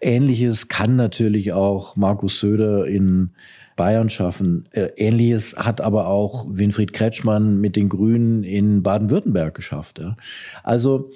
Ähnliches 0.00 0.68
kann 0.68 0.96
natürlich 0.96 1.52
auch 1.52 1.96
Markus 1.96 2.40
Söder 2.40 2.86
in 2.86 3.30
Bayern 3.76 4.08
schaffen. 4.08 4.64
Äh, 4.72 4.88
ähnliches 4.96 5.54
hat 5.56 5.80
aber 5.80 6.08
auch 6.08 6.46
Winfried 6.48 6.92
Kretschmann 6.92 7.60
mit 7.60 7.76
den 7.76 7.88
Grünen 7.88 8.42
in 8.42 8.82
Baden-Württemberg 8.82 9.54
geschafft. 9.54 9.98
Ja. 9.98 10.16
Also 10.64 11.10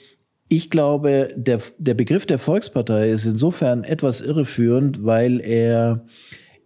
ich 0.53 0.69
glaube, 0.69 1.33
der, 1.37 1.61
der 1.79 1.95
Begriff 1.95 2.27
der 2.27 2.41
Volkspartei 2.41 3.11
ist 3.11 3.25
insofern 3.25 3.85
etwas 3.85 4.21
irreführend, 4.21 5.05
weil 5.05 5.41
er, 5.41 6.05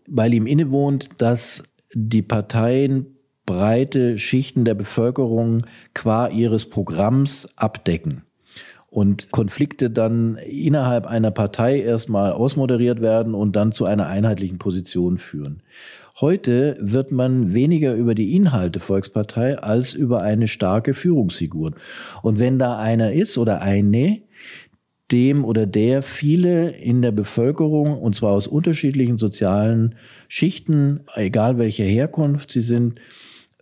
weil 0.08 0.32
ihm 0.32 0.46
innewohnt, 0.46 1.10
dass 1.18 1.62
die 1.92 2.22
Parteien 2.22 3.18
breite 3.44 4.16
Schichten 4.16 4.64
der 4.64 4.74
Bevölkerung 4.74 5.66
qua 5.92 6.28
ihres 6.28 6.70
Programms 6.70 7.46
abdecken 7.56 8.22
und 8.88 9.30
Konflikte 9.32 9.90
dann 9.90 10.36
innerhalb 10.36 11.06
einer 11.06 11.30
Partei 11.30 11.80
erstmal 11.80 12.32
ausmoderiert 12.32 13.02
werden 13.02 13.34
und 13.34 13.54
dann 13.54 13.70
zu 13.70 13.84
einer 13.84 14.06
einheitlichen 14.06 14.56
Position 14.56 15.18
führen. 15.18 15.62
Heute 16.20 16.76
wird 16.80 17.10
man 17.10 17.54
weniger 17.54 17.94
über 17.94 18.14
die 18.14 18.36
Inhalte 18.36 18.78
Volkspartei 18.78 19.58
als 19.58 19.94
über 19.94 20.22
eine 20.22 20.46
starke 20.46 20.94
Führungsfigur. 20.94 21.72
Und 22.22 22.38
wenn 22.38 22.60
da 22.60 22.78
einer 22.78 23.12
ist 23.12 23.36
oder 23.36 23.60
eine, 23.62 24.22
dem 25.10 25.44
oder 25.44 25.66
der 25.66 26.02
viele 26.02 26.70
in 26.70 27.02
der 27.02 27.10
Bevölkerung, 27.10 28.00
und 28.00 28.14
zwar 28.14 28.30
aus 28.30 28.46
unterschiedlichen 28.46 29.18
sozialen 29.18 29.96
Schichten, 30.28 31.00
egal 31.14 31.58
welcher 31.58 31.84
Herkunft 31.84 32.52
sie 32.52 32.60
sind, 32.60 33.00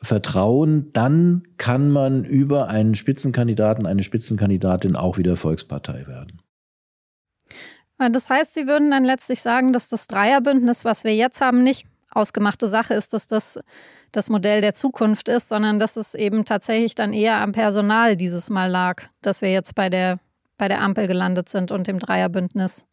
vertrauen, 0.02 0.92
dann 0.92 1.44
kann 1.56 1.90
man 1.90 2.24
über 2.24 2.68
einen 2.68 2.94
Spitzenkandidaten, 2.94 3.86
eine 3.86 4.02
Spitzenkandidatin 4.02 4.94
auch 4.94 5.16
wieder 5.16 5.36
Volkspartei 5.36 6.06
werden. 6.06 6.40
Das 8.10 8.28
heißt, 8.28 8.54
Sie 8.54 8.66
würden 8.66 8.90
dann 8.90 9.04
letztlich 9.04 9.40
sagen, 9.40 9.72
dass 9.72 9.88
das 9.88 10.08
Dreierbündnis, 10.08 10.84
was 10.84 11.04
wir 11.04 11.14
jetzt 11.14 11.40
haben, 11.40 11.62
nicht 11.62 11.86
ausgemachte 12.14 12.68
Sache 12.68 12.94
ist, 12.94 13.12
dass 13.14 13.26
das 13.26 13.58
das 14.12 14.28
Modell 14.28 14.60
der 14.60 14.74
Zukunft 14.74 15.28
ist, 15.28 15.48
sondern 15.48 15.78
dass 15.78 15.96
es 15.96 16.14
eben 16.14 16.44
tatsächlich 16.44 16.94
dann 16.94 17.12
eher 17.12 17.40
am 17.40 17.52
Personal 17.52 18.16
dieses 18.16 18.50
Mal 18.50 18.70
lag, 18.70 19.02
dass 19.22 19.40
wir 19.40 19.50
jetzt 19.50 19.74
bei 19.74 19.88
der, 19.88 20.18
bei 20.58 20.68
der 20.68 20.82
Ampel 20.82 21.06
gelandet 21.06 21.48
sind 21.48 21.72
und 21.72 21.86
dem 21.86 21.98
Dreierbündnis. 21.98 22.84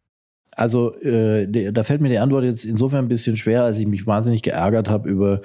Also 0.52 0.96
äh, 1.02 1.72
da 1.72 1.84
fällt 1.84 2.02
mir 2.02 2.10
die 2.10 2.20
Antwort 2.20 2.44
jetzt 2.44 2.66
insofern 2.66 3.06
ein 3.06 3.10
bisschen 3.10 3.38
schwer, 3.38 3.64
als 3.64 3.78
ich 3.78 3.88
mich 3.88 4.08
wahnsinnig 4.08 4.42
geärgert 4.42 4.90
habe 4.90 5.10
über 5.10 5.42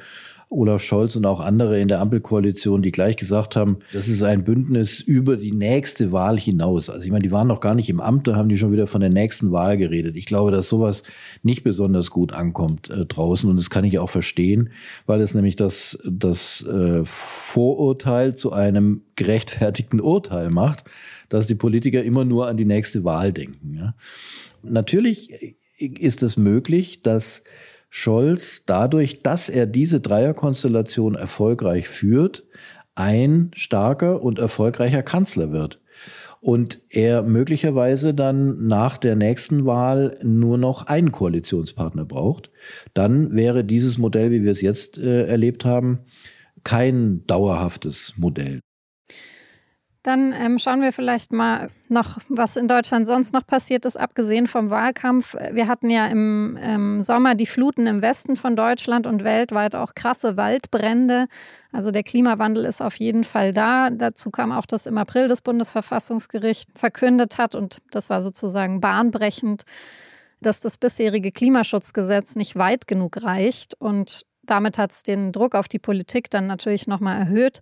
Olaf 0.54 0.82
Scholz 0.82 1.16
und 1.16 1.26
auch 1.26 1.40
andere 1.40 1.80
in 1.80 1.88
der 1.88 2.00
Ampelkoalition, 2.00 2.80
die 2.82 2.92
gleich 2.92 3.16
gesagt 3.16 3.56
haben, 3.56 3.78
das 3.92 4.08
ist 4.08 4.22
ein 4.22 4.44
Bündnis 4.44 5.00
über 5.00 5.36
die 5.36 5.52
nächste 5.52 6.12
Wahl 6.12 6.38
hinaus. 6.38 6.88
Also 6.88 7.04
ich 7.04 7.10
meine, 7.10 7.22
die 7.22 7.32
waren 7.32 7.48
noch 7.48 7.60
gar 7.60 7.74
nicht 7.74 7.90
im 7.90 8.00
Amt, 8.00 8.28
da 8.28 8.36
haben 8.36 8.48
die 8.48 8.56
schon 8.56 8.72
wieder 8.72 8.86
von 8.86 9.00
der 9.00 9.10
nächsten 9.10 9.52
Wahl 9.52 9.76
geredet. 9.76 10.16
Ich 10.16 10.26
glaube, 10.26 10.50
dass 10.50 10.68
sowas 10.68 11.02
nicht 11.42 11.64
besonders 11.64 12.10
gut 12.10 12.32
ankommt 12.32 12.90
äh, 12.90 13.04
draußen 13.04 13.50
und 13.50 13.56
das 13.56 13.70
kann 13.70 13.84
ich 13.84 13.98
auch 13.98 14.10
verstehen, 14.10 14.70
weil 15.06 15.20
es 15.20 15.34
nämlich 15.34 15.56
das, 15.56 15.98
das 16.04 16.64
äh, 16.66 17.04
Vorurteil 17.04 18.34
zu 18.34 18.52
einem 18.52 19.02
gerechtfertigten 19.16 20.00
Urteil 20.00 20.50
macht, 20.50 20.84
dass 21.28 21.46
die 21.46 21.54
Politiker 21.54 22.02
immer 22.02 22.24
nur 22.24 22.48
an 22.48 22.56
die 22.56 22.64
nächste 22.64 23.04
Wahl 23.04 23.32
denken. 23.32 23.74
Ja. 23.74 23.94
Natürlich 24.62 25.56
ist 25.78 26.22
es 26.22 26.36
möglich, 26.36 27.02
dass 27.02 27.42
Scholz 27.96 28.64
dadurch, 28.66 29.22
dass 29.22 29.48
er 29.48 29.66
diese 29.66 30.00
Dreierkonstellation 30.00 31.14
erfolgreich 31.14 31.88
führt, 31.88 32.42
ein 32.96 33.52
starker 33.54 34.20
und 34.20 34.40
erfolgreicher 34.40 35.04
Kanzler 35.04 35.52
wird. 35.52 35.80
Und 36.40 36.80
er 36.90 37.22
möglicherweise 37.22 38.12
dann 38.12 38.66
nach 38.66 38.98
der 38.98 39.14
nächsten 39.14 39.64
Wahl 39.64 40.18
nur 40.24 40.58
noch 40.58 40.88
einen 40.88 41.12
Koalitionspartner 41.12 42.04
braucht. 42.04 42.50
Dann 42.94 43.32
wäre 43.36 43.62
dieses 43.62 43.96
Modell, 43.96 44.32
wie 44.32 44.42
wir 44.42 44.50
es 44.50 44.60
jetzt 44.60 44.98
äh, 44.98 45.26
erlebt 45.28 45.64
haben, 45.64 46.00
kein 46.64 47.24
dauerhaftes 47.28 48.14
Modell. 48.16 48.58
Dann 50.04 50.34
ähm, 50.34 50.58
schauen 50.58 50.82
wir 50.82 50.92
vielleicht 50.92 51.32
mal 51.32 51.70
noch, 51.88 52.18
was 52.28 52.56
in 52.56 52.68
Deutschland 52.68 53.06
sonst 53.06 53.32
noch 53.32 53.46
passiert 53.46 53.86
ist, 53.86 53.96
abgesehen 53.96 54.46
vom 54.46 54.68
Wahlkampf. 54.68 55.34
Wir 55.52 55.66
hatten 55.66 55.88
ja 55.88 56.08
im 56.08 56.58
ähm, 56.60 57.02
Sommer 57.02 57.34
die 57.34 57.46
Fluten 57.46 57.86
im 57.86 58.02
Westen 58.02 58.36
von 58.36 58.54
Deutschland 58.54 59.06
und 59.06 59.24
weltweit 59.24 59.74
auch 59.74 59.94
krasse 59.94 60.36
Waldbrände. 60.36 61.26
Also 61.72 61.90
der 61.90 62.02
Klimawandel 62.02 62.66
ist 62.66 62.82
auf 62.82 62.96
jeden 62.96 63.24
Fall 63.24 63.54
da. 63.54 63.88
Dazu 63.88 64.30
kam 64.30 64.52
auch, 64.52 64.66
dass 64.66 64.84
im 64.84 64.98
April 64.98 65.26
das 65.26 65.40
Bundesverfassungsgericht 65.40 66.78
verkündet 66.78 67.38
hat, 67.38 67.54
und 67.54 67.78
das 67.90 68.10
war 68.10 68.20
sozusagen 68.20 68.82
bahnbrechend, 68.82 69.62
dass 70.42 70.60
das 70.60 70.76
bisherige 70.76 71.32
Klimaschutzgesetz 71.32 72.36
nicht 72.36 72.56
weit 72.56 72.86
genug 72.86 73.22
reicht. 73.22 73.80
Und 73.80 74.26
damit 74.46 74.78
hat 74.78 74.92
es 74.92 75.02
den 75.02 75.32
Druck 75.32 75.54
auf 75.54 75.68
die 75.68 75.78
Politik 75.78 76.30
dann 76.30 76.46
natürlich 76.46 76.86
nochmal 76.86 77.18
erhöht. 77.18 77.60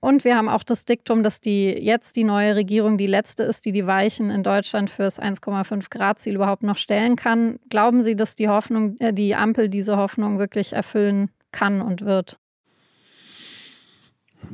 Und 0.00 0.24
wir 0.24 0.36
haben 0.36 0.48
auch 0.48 0.62
das 0.62 0.84
Diktum, 0.84 1.24
dass 1.24 1.40
die 1.40 1.70
jetzt 1.70 2.14
die 2.16 2.22
neue 2.22 2.54
Regierung 2.54 2.98
die 2.98 3.06
letzte 3.06 3.42
ist, 3.42 3.64
die 3.64 3.72
die 3.72 3.86
Weichen 3.86 4.30
in 4.30 4.44
Deutschland 4.44 4.90
fürs 4.90 5.20
1,5 5.20 5.90
Grad 5.90 6.20
Ziel 6.20 6.36
überhaupt 6.36 6.62
noch 6.62 6.76
stellen 6.76 7.16
kann. 7.16 7.58
Glauben 7.68 8.02
Sie, 8.02 8.14
dass 8.14 8.36
die 8.36 8.48
Hoffnung, 8.48 8.96
äh, 9.00 9.12
die 9.12 9.34
Ampel 9.34 9.68
diese 9.68 9.96
Hoffnung 9.96 10.38
wirklich 10.38 10.72
erfüllen 10.72 11.30
kann 11.50 11.80
und 11.80 12.04
wird? 12.04 12.38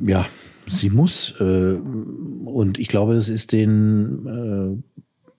Ja, 0.01 0.25
sie 0.67 0.89
muss. 0.89 1.35
Äh, 1.39 1.75
und 1.75 2.79
ich 2.79 2.87
glaube, 2.87 3.13
das 3.13 3.29
ist 3.29 3.51
den 3.51 4.83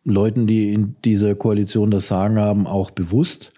äh, 0.07 0.09
Leuten, 0.09 0.47
die 0.47 0.73
in 0.73 0.95
dieser 1.05 1.35
Koalition 1.35 1.91
das 1.91 2.07
Sagen 2.07 2.39
haben, 2.39 2.69
auch 2.69 2.93
bewusst. 2.93 3.53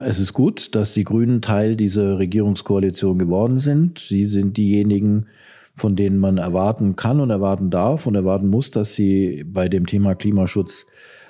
Es 0.00 0.20
ist 0.20 0.32
gut, 0.32 0.76
dass 0.76 0.92
die 0.92 1.02
Grünen 1.02 1.42
Teil 1.42 1.74
dieser 1.74 2.18
Regierungskoalition 2.18 3.18
geworden 3.18 3.56
sind. 3.56 3.98
Sie 3.98 4.24
sind 4.24 4.56
diejenigen, 4.56 5.26
von 5.74 5.96
denen 5.96 6.18
man 6.18 6.38
erwarten 6.38 6.94
kann 6.94 7.18
und 7.18 7.30
erwarten 7.30 7.68
darf 7.68 8.06
und 8.06 8.14
erwarten 8.14 8.46
muss, 8.48 8.70
dass 8.70 8.94
sie 8.94 9.44
bei 9.44 9.68
dem 9.68 9.86
Thema 9.86 10.14
Klimaschutz 10.14 10.86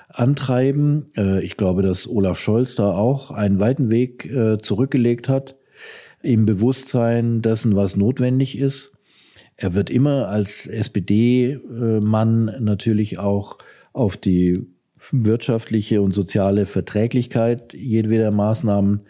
antreiben. 0.09 1.07
Äh, 1.17 1.43
ich 1.43 1.57
glaube, 1.57 1.81
dass 1.81 2.07
Olaf 2.07 2.37
Scholz 2.37 2.75
da 2.75 2.91
auch 2.91 3.31
einen 3.31 3.59
weiten 3.59 3.89
Weg 3.89 4.25
äh, 4.25 4.59
zurückgelegt 4.59 5.29
hat 5.29 5.55
im 6.21 6.45
Bewusstsein 6.45 7.41
dessen, 7.41 7.75
was 7.75 7.95
notwendig 7.95 8.55
ist. 8.55 8.91
Er 9.57 9.73
wird 9.73 9.89
immer 9.89 10.27
als 10.27 10.67
SPD-Mann 10.67 12.55
natürlich 12.59 13.17
auch 13.17 13.57
auf 13.93 14.15
die 14.15 14.67
wirtschaftliche 15.11 16.01
und 16.01 16.13
soziale 16.13 16.65
Verträglichkeit 16.65 17.73
jedweder 17.73 18.31
Maßnahmen 18.31 19.01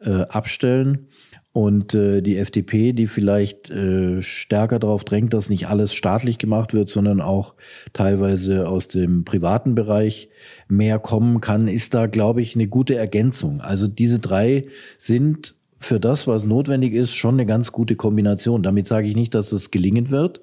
äh, 0.00 0.22
abstellen. 0.22 1.08
Und 1.52 1.94
äh, 1.94 2.20
die 2.20 2.36
FDP, 2.36 2.92
die 2.92 3.08
vielleicht 3.08 3.70
äh, 3.70 4.22
stärker 4.22 4.78
darauf 4.78 5.02
drängt, 5.02 5.34
dass 5.34 5.48
nicht 5.48 5.66
alles 5.66 5.92
staatlich 5.92 6.38
gemacht 6.38 6.72
wird, 6.72 6.88
sondern 6.88 7.20
auch 7.20 7.54
teilweise 7.92 8.68
aus 8.68 8.86
dem 8.86 9.24
privaten 9.24 9.74
Bereich 9.74 10.28
mehr 10.68 11.00
kommen 11.00 11.40
kann, 11.40 11.66
ist 11.66 11.94
da, 11.94 12.06
glaube 12.06 12.42
ich, 12.42 12.54
eine 12.54 12.68
gute 12.68 12.94
Ergänzung. 12.94 13.60
Also 13.60 13.88
diese 13.88 14.20
drei 14.20 14.66
sind 14.98 15.56
für 15.80 15.98
das, 15.98 16.26
was 16.26 16.44
notwendig 16.44 16.94
ist, 16.94 17.14
schon 17.14 17.34
eine 17.34 17.46
ganz 17.46 17.72
gute 17.72 17.96
Kombination. 17.96 18.62
Damit 18.62 18.86
sage 18.86 19.08
ich 19.08 19.16
nicht, 19.16 19.34
dass 19.34 19.50
das 19.50 19.70
gelingen 19.70 20.10
wird. 20.10 20.40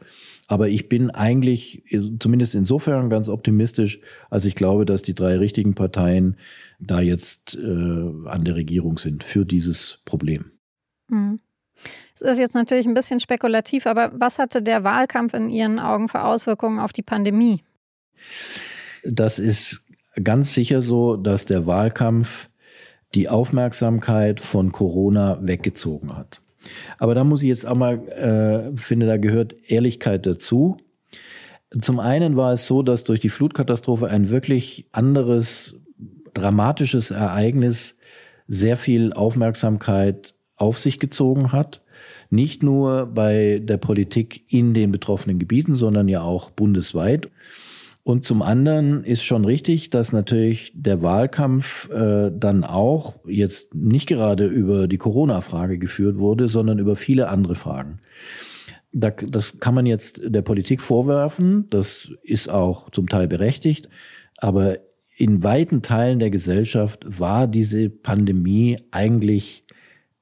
Aber 0.47 0.69
ich 0.69 0.89
bin 0.89 1.09
eigentlich 1.09 1.83
zumindest 2.19 2.53
insofern 2.53 3.09
ganz 3.09 3.29
optimistisch, 3.29 3.99
als 4.29 4.45
ich 4.45 4.55
glaube, 4.55 4.85
dass 4.85 5.01
die 5.01 5.15
drei 5.15 5.37
richtigen 5.37 5.73
Parteien 5.73 6.37
da 6.79 6.99
jetzt 6.99 7.55
äh, 7.55 7.59
an 7.61 8.43
der 8.43 8.55
Regierung 8.55 8.97
sind 8.99 9.23
für 9.23 9.45
dieses 9.45 10.01
Problem. 10.05 10.51
Mhm. 11.09 11.39
Das 12.19 12.29
ist 12.31 12.39
jetzt 12.39 12.53
natürlich 12.53 12.85
ein 12.85 12.93
bisschen 12.93 13.19
spekulativ, 13.19 13.87
aber 13.87 14.11
was 14.13 14.39
hatte 14.39 14.61
der 14.61 14.83
Wahlkampf 14.83 15.33
in 15.33 15.49
Ihren 15.49 15.79
Augen 15.79 16.07
für 16.07 16.23
Auswirkungen 16.23 16.79
auf 16.79 16.93
die 16.93 17.01
Pandemie? 17.01 17.61
Das 19.03 19.39
ist 19.39 19.81
ganz 20.23 20.53
sicher 20.53 20.81
so, 20.81 21.17
dass 21.17 21.45
der 21.45 21.65
Wahlkampf 21.65 22.49
die 23.13 23.29
Aufmerksamkeit 23.29 24.39
von 24.39 24.71
Corona 24.71 25.39
weggezogen 25.41 26.15
hat. 26.15 26.41
Aber 26.98 27.15
da 27.15 27.24
muss 27.24 27.41
ich 27.41 27.48
jetzt 27.48 27.65
auch 27.65 27.75
mal, 27.75 28.07
äh, 28.07 28.77
finde, 28.77 29.05
da 29.05 29.17
gehört 29.17 29.55
Ehrlichkeit 29.67 30.25
dazu. 30.25 30.77
Zum 31.77 32.00
einen 32.00 32.38
war 32.38 32.53
es 32.53 32.67
so, 32.67 32.84
dass 32.84 33.03
durch 33.03 33.19
die 33.19 33.29
Flutkatastrophe 33.29 34.07
ein 34.07 34.29
wirklich 34.29 34.86
anderes, 34.91 35.75
dramatisches 36.34 37.12
Ereignis 37.12 37.95
sehr 38.48 38.77
viel 38.77 39.13
Aufmerksamkeit 39.13 40.34
auf 40.55 40.79
sich 40.79 41.00
gezogen 41.00 41.51
hat. 41.51 41.81
Nicht 42.29 42.63
nur 42.63 43.07
bei 43.07 43.62
der 43.63 43.77
Politik 43.77 44.45
in 44.48 44.74
den 44.74 44.91
betroffenen 44.91 45.39
Gebieten, 45.39 45.75
sondern 45.75 46.07
ja 46.07 46.22
auch 46.22 46.50
bundesweit. 46.50 47.29
Und 48.07 48.24
zum 48.24 48.43
anderen 48.43 49.03
ist 49.03 49.24
schon 49.24 49.45
richtig, 49.45 49.89
dass 49.89 50.13
natürlich 50.13 50.71
der 50.75 51.01
Wahlkampf 51.01 51.89
äh, 51.89 52.29
dann 52.31 52.63
auch 52.63 53.15
jetzt 53.25 53.74
nicht 53.74 54.05
gerade 54.05 54.45
über 54.45 54.88
die 54.88 55.00
Corona-Frage 55.00 55.79
geführt 55.79 56.19
wurde, 56.19 56.47
sondern 56.47 56.77
über 56.77 56.95
viele 56.97 57.29
andere 57.29 57.55
Fragen. 57.55 57.97
Da, 58.91 59.09
das 59.09 59.59
kann 59.59 59.74
man 59.74 59.88
jetzt 59.88 60.21
der 60.24 60.43
Politik 60.43 60.83
vorwerfen, 60.83 61.67
das 61.71 62.12
ist 62.21 62.47
auch 62.47 62.91
zum 62.91 63.09
Teil 63.09 63.27
berechtigt, 63.27 63.89
aber 64.38 64.77
in 65.17 65.43
weiten 65.43 65.81
Teilen 65.81 66.19
der 66.19 66.29
Gesellschaft 66.29 67.03
war 67.07 67.47
diese 67.47 67.89
Pandemie 67.89 68.77
eigentlich 68.91 69.65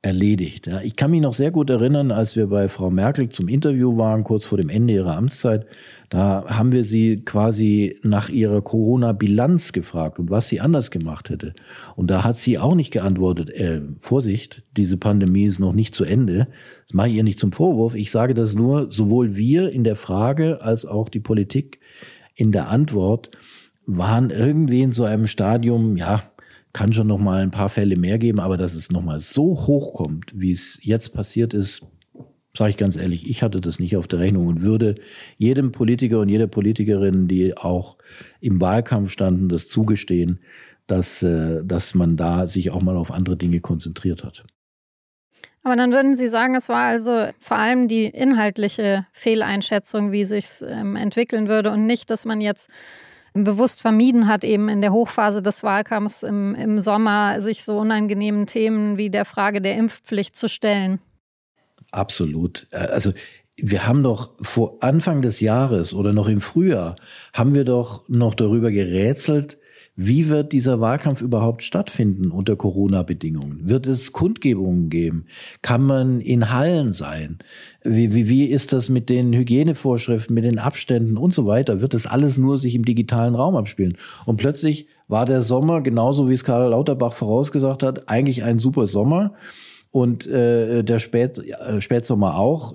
erledigt. 0.04 0.68
Ja. 0.68 0.82
Ich 0.82 0.96
kann 0.96 1.12
mich 1.12 1.22
noch 1.22 1.34
sehr 1.34 1.52
gut 1.52 1.70
erinnern, 1.70 2.12
als 2.12 2.36
wir 2.36 2.48
bei 2.48 2.68
Frau 2.68 2.92
Merkel 2.92 3.30
zum 3.30 3.48
Interview 3.48 3.98
waren, 3.98 4.24
kurz 4.24 4.44
vor 4.44 4.58
dem 4.58 4.70
Ende 4.70 4.94
ihrer 4.94 5.16
Amtszeit, 5.16 5.66
da 6.14 6.46
haben 6.48 6.72
wir 6.72 6.84
sie 6.84 7.22
quasi 7.26 7.98
nach 8.04 8.30
ihrer 8.30 8.62
Corona-Bilanz 8.62 9.72
gefragt 9.72 10.20
und 10.20 10.30
was 10.30 10.48
sie 10.48 10.62
anders 10.62 10.92
gemacht 10.92 11.32
hätte. 11.32 11.56
Und 11.96 12.12
da 12.12 12.24
hat 12.24 12.38
sie 12.38 12.60
auch 12.60 12.76
nicht 12.76 12.92
geantwortet, 12.92 13.50
äh, 13.50 13.82
Vorsicht, 14.00 14.64
diese 14.78 14.98
Pandemie 14.98 15.46
ist 15.46 15.58
noch 15.58 15.74
nicht 15.74 15.96
zu 15.96 16.04
Ende. 16.04 16.50
Das 16.86 16.94
mache 16.94 17.10
ich 17.10 17.16
ihr 17.16 17.24
nicht 17.24 17.40
zum 17.40 17.52
Vorwurf. 17.52 17.96
Ich 17.96 18.12
sage 18.12 18.36
das 18.36 18.54
nur, 18.54 18.92
sowohl 18.92 19.36
wir 19.38 19.72
in 19.72 19.84
der 19.84 19.96
Frage 19.96 20.62
als 20.62 20.86
auch 20.86 21.10
die 21.10 21.20
Politik 21.20 21.80
in 22.36 22.52
der 22.52 22.70
Antwort 22.70 23.32
waren 23.88 24.30
irgendwie 24.30 24.84
in 24.84 24.92
so 24.92 25.06
einem 25.06 25.26
Stadium, 25.26 25.98
ja, 25.98 26.22
kann 26.74 26.94
schon 26.94 27.08
noch 27.08 27.18
mal 27.18 27.42
ein 27.42 27.50
paar 27.50 27.70
Fälle 27.70 27.96
mehr 27.96 28.20
geben, 28.20 28.40
aber 28.40 28.58
dass 28.58 28.76
es 28.76 28.92
noch 28.92 29.02
mal 29.02 29.20
so 29.20 29.66
hoch 29.66 29.96
kommt, 29.96 30.32
wie 30.36 30.52
es 30.52 30.78
jetzt 30.84 31.16
passiert 31.16 31.56
ist, 31.56 31.88
sage 32.56 32.70
ich 32.70 32.78
ganz 32.78 32.96
ehrlich, 32.96 33.28
ich 33.28 33.42
hatte 33.42 33.62
das 33.62 33.80
nicht 33.80 33.98
auf 33.98 34.08
der 34.08 34.20
Rechnung 34.20 34.48
und 34.48 34.62
würde 34.62 34.96
jedem 35.38 35.72
Politiker 35.72 36.20
und 36.20 36.30
jeder 36.30 36.48
Politikerin, 36.48 37.28
die 37.28 37.58
auch 37.58 37.98
im 38.42 38.62
Wahlkampf 38.62 39.10
standen, 39.10 39.50
das 39.50 39.68
zugestehen, 39.68 40.40
dass, 40.86 41.24
äh, 41.24 41.64
dass 41.64 41.96
man 41.96 42.16
da 42.16 42.46
sich 42.46 42.70
auch 42.70 42.82
mal 42.82 42.96
auf 42.96 43.12
andere 43.12 43.38
Dinge 43.38 43.60
konzentriert 43.60 44.24
hat. 44.24 44.46
Aber 45.64 45.78
dann 45.78 45.92
würden 45.92 46.16
Sie 46.16 46.28
sagen, 46.28 46.56
es 46.56 46.70
war 46.70 46.88
also 46.88 47.28
vor 47.40 47.58
allem 47.58 47.88
die 47.88 48.06
inhaltliche 48.06 49.08
Fehleinschätzung, 49.14 50.12
wie 50.12 50.26
sich 50.26 50.44
es 50.44 50.62
ähm, 50.62 50.96
entwickeln 50.96 51.48
würde 51.48 51.72
und 51.72 51.86
nicht, 51.88 52.10
dass 52.10 52.26
man 52.26 52.42
jetzt 52.42 52.70
bewusst 53.34 53.82
vermieden 53.82 54.28
hat, 54.28 54.44
eben 54.44 54.70
in 54.70 54.82
der 54.82 54.94
Hochphase 54.94 55.42
des 55.42 55.64
Wahlkampfs 55.64 56.22
im, 56.22 56.54
im 56.54 56.80
Sommer 56.80 57.42
sich 57.42 57.64
so 57.64 57.80
unangenehmen 57.80 58.46
Themen 58.46 58.98
wie 58.98 59.10
der 59.10 59.26
Frage 59.26 59.60
der 59.62 59.76
Impfpflicht 59.76 60.36
zu 60.36 60.48
stellen. 60.50 61.00
Absolut. 61.94 62.68
Äh, 62.72 62.78
also 62.78 63.14
wir 63.58 63.88
haben 63.88 64.04
doch 64.04 64.32
vor 64.42 64.78
Anfang 64.82 65.22
des 65.22 65.40
Jahres 65.40 65.94
oder 65.94 66.12
noch 66.12 66.28
im 66.28 66.42
Frühjahr 66.42 66.96
haben 67.34 67.54
wir 67.54 67.66
doch 67.66 68.10
noch 68.10 68.34
darüber 68.34 68.72
gerätselt, 68.72 69.58
wie 69.96 70.28
wird 70.28 70.54
dieser 70.54 70.82
Wahlkampf 70.82 71.22
überhaupt 71.22 71.62
stattfinden 71.62 72.32
unter 72.32 72.56
Corona-Bedingungen? 72.56 73.70
Wird 73.70 73.86
es 73.86 74.12
Kundgebungen 74.12 74.90
geben? 74.90 75.28
Kann 75.62 75.84
man 75.84 76.20
in 76.20 76.52
Hallen 76.52 76.94
sein? 76.94 77.38
Wie, 77.84 78.12
wie, 78.16 78.28
wie 78.28 78.46
ist 78.46 78.74
das 78.74 78.90
mit 78.90 79.08
den 79.08 79.34
Hygienevorschriften, 79.34 80.34
mit 80.34 80.46
den 80.46 80.58
Abständen 80.58 81.16
und 81.16 81.32
so 81.32 81.46
weiter? 81.46 81.82
Wird 81.82 81.94
das 81.94 82.08
alles 82.08 82.40
nur 82.40 82.58
sich 82.58 82.74
im 82.74 82.86
digitalen 82.86 83.36
Raum 83.36 83.56
abspielen? 83.56 83.96
Und 84.26 84.38
plötzlich 84.38 84.88
war 85.08 85.28
der 85.28 85.42
Sommer, 85.42 85.82
genauso 85.82 86.28
wie 86.28 86.34
es 86.34 86.44
Karl 86.44 86.72
Lauterbach 86.72 87.14
vorausgesagt 87.14 87.84
hat, 87.84 88.10
eigentlich 88.10 88.42
ein 88.42 88.58
super 88.58 88.88
Sommer. 88.88 89.36
Und 89.94 90.26
äh, 90.26 90.84
der 90.84 90.98
Spät, 90.98 91.38
äh, 91.38 91.80
Spätsommer 91.80 92.36
auch 92.36 92.74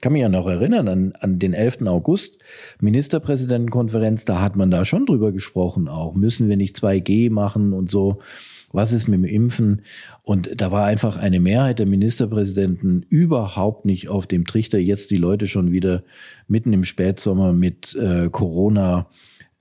kann 0.00 0.12
mich 0.12 0.22
ja 0.22 0.28
noch 0.28 0.46
erinnern 0.46 0.86
an, 0.86 1.12
an 1.18 1.40
den 1.40 1.52
11. 1.52 1.82
August, 1.88 2.38
Ministerpräsidentenkonferenz, 2.80 4.24
da 4.24 4.40
hat 4.40 4.54
man 4.54 4.70
da 4.70 4.84
schon 4.84 5.04
drüber 5.04 5.32
gesprochen 5.32 5.88
auch. 5.88 6.14
Müssen 6.14 6.48
wir 6.48 6.56
nicht 6.56 6.76
2G 6.76 7.28
machen 7.28 7.72
und 7.72 7.90
so? 7.90 8.20
Was 8.72 8.92
ist 8.92 9.08
mit 9.08 9.18
dem 9.18 9.24
Impfen? 9.24 9.82
Und 10.22 10.48
da 10.60 10.70
war 10.70 10.84
einfach 10.84 11.16
eine 11.16 11.40
Mehrheit 11.40 11.80
der 11.80 11.86
Ministerpräsidenten 11.86 13.04
überhaupt 13.08 13.84
nicht 13.84 14.08
auf 14.08 14.28
dem 14.28 14.44
Trichter, 14.44 14.78
jetzt 14.78 15.10
die 15.10 15.16
Leute 15.16 15.48
schon 15.48 15.72
wieder 15.72 16.04
mitten 16.46 16.72
im 16.72 16.84
Spätsommer 16.84 17.52
mit 17.52 17.96
äh, 17.96 18.30
Corona 18.30 19.08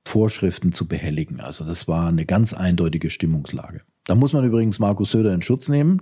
Vorschriften 0.08 0.72
zu 0.72 0.88
behelligen. 0.88 1.40
Also 1.40 1.66
das 1.66 1.88
war 1.88 2.08
eine 2.08 2.26
ganz 2.26 2.54
eindeutige 2.54 3.10
Stimmungslage. 3.10 3.82
Da 4.06 4.16
muss 4.16 4.34
man 4.34 4.44
übrigens 4.44 4.80
Markus 4.80 5.12
Söder 5.12 5.34
in 5.34 5.44
Schutz 5.44 5.70
nehmen, 5.70 6.02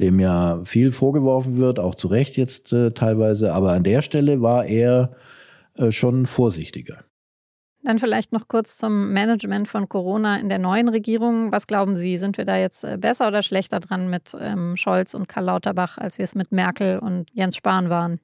dem 0.00 0.18
ja 0.20 0.64
viel 0.64 0.90
vorgeworfen 0.90 1.58
wird, 1.58 1.78
auch 1.78 1.94
zu 1.94 2.08
Recht 2.08 2.38
jetzt 2.38 2.72
äh, 2.72 2.92
teilweise. 2.92 3.52
Aber 3.52 3.72
an 3.72 3.84
der 3.84 4.00
Stelle 4.00 4.40
war 4.40 4.64
er 4.64 5.16
äh, 5.74 5.90
schon 5.90 6.24
vorsichtiger. 6.24 7.04
Dann 7.84 7.98
vielleicht 7.98 8.32
noch 8.32 8.46
kurz 8.46 8.78
zum 8.78 9.12
Management 9.12 9.66
von 9.66 9.88
Corona 9.88 10.38
in 10.38 10.48
der 10.48 10.58
neuen 10.58 10.88
Regierung. 10.88 11.50
Was 11.50 11.66
glauben 11.66 11.96
Sie, 11.96 12.16
sind 12.16 12.38
wir 12.38 12.44
da 12.44 12.56
jetzt 12.56 12.84
äh, 12.84 12.96
besser 12.98 13.28
oder 13.28 13.42
schlechter 13.42 13.80
dran 13.80 14.08
mit 14.08 14.36
ähm, 14.40 14.76
Scholz 14.76 15.14
und 15.14 15.28
Karl 15.28 15.46
Lauterbach, 15.46 15.98
als 15.98 16.16
wir 16.16 16.24
es 16.24 16.34
mit 16.34 16.52
Merkel 16.52 17.00
und 17.00 17.28
Jens 17.32 17.56
Spahn 17.56 17.90
waren? 17.90 18.20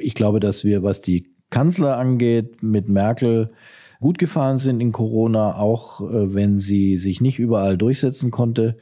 Ich 0.00 0.14
glaube, 0.14 0.40
dass 0.40 0.64
wir, 0.64 0.82
was 0.82 1.02
die 1.02 1.30
Kanzler 1.50 1.98
angeht, 1.98 2.62
mit 2.62 2.88
Merkel 2.88 3.52
gut 4.00 4.18
gefahren 4.18 4.58
sind 4.58 4.80
in 4.80 4.92
Corona, 4.92 5.56
auch 5.56 6.00
äh, 6.00 6.34
wenn 6.34 6.58
sie 6.58 6.96
sich 6.96 7.20
nicht 7.20 7.38
überall 7.38 7.76
durchsetzen 7.76 8.30
konnte. 8.30 8.76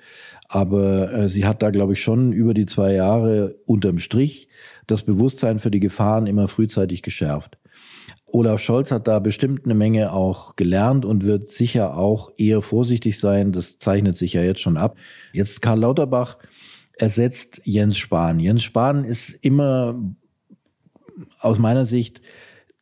Aber 0.49 1.13
äh, 1.13 1.29
sie 1.29 1.47
hat 1.47 1.63
da, 1.63 1.71
glaube 1.71 1.95
ich, 1.95 2.03
schon 2.03 2.33
über 2.33 2.55
die 2.55 2.67
zwei 2.67 2.93
Jahre 2.93 3.57
unterm 3.67 3.99
Strich 3.99 4.49
das 4.87 5.03
Bewusstsein 5.03 5.59
für 5.59 5.71
die 5.71 5.81
Gefahren 5.81 6.27
immer 6.27 6.49
frühzeitig 6.49 7.03
geschärft. 7.03 7.59
Olaf 8.27 8.61
Scholz 8.61 8.91
hat 8.91 9.07
da 9.07 9.21
bestimmt 9.21 9.65
eine 9.65 9.75
Menge 9.75 10.13
auch 10.13 10.57
gelernt 10.57 11.05
und 11.05 11.25
wird 11.25 11.47
sicher 11.47 11.97
auch 11.97 12.33
eher 12.37 12.63
vorsichtig 12.63 13.19
sein. 13.19 13.53
Das 13.53 13.79
zeichnet 13.79 14.17
sich 14.17 14.33
ja 14.33 14.43
jetzt 14.43 14.61
schon 14.61 14.77
ab. 14.77 14.97
Jetzt 15.33 15.63
Karl 15.63 15.79
Lauterbach 15.79 16.39
ersetzt 16.99 17.61
Jens 17.65 17.97
Spahn. 17.97 18.41
Jens 18.41 18.65
Spahn 18.65 19.05
ist 19.05 19.31
immer 19.41 20.01
aus 21.39 21.59
meiner 21.59 21.87
Sicht 21.87 22.23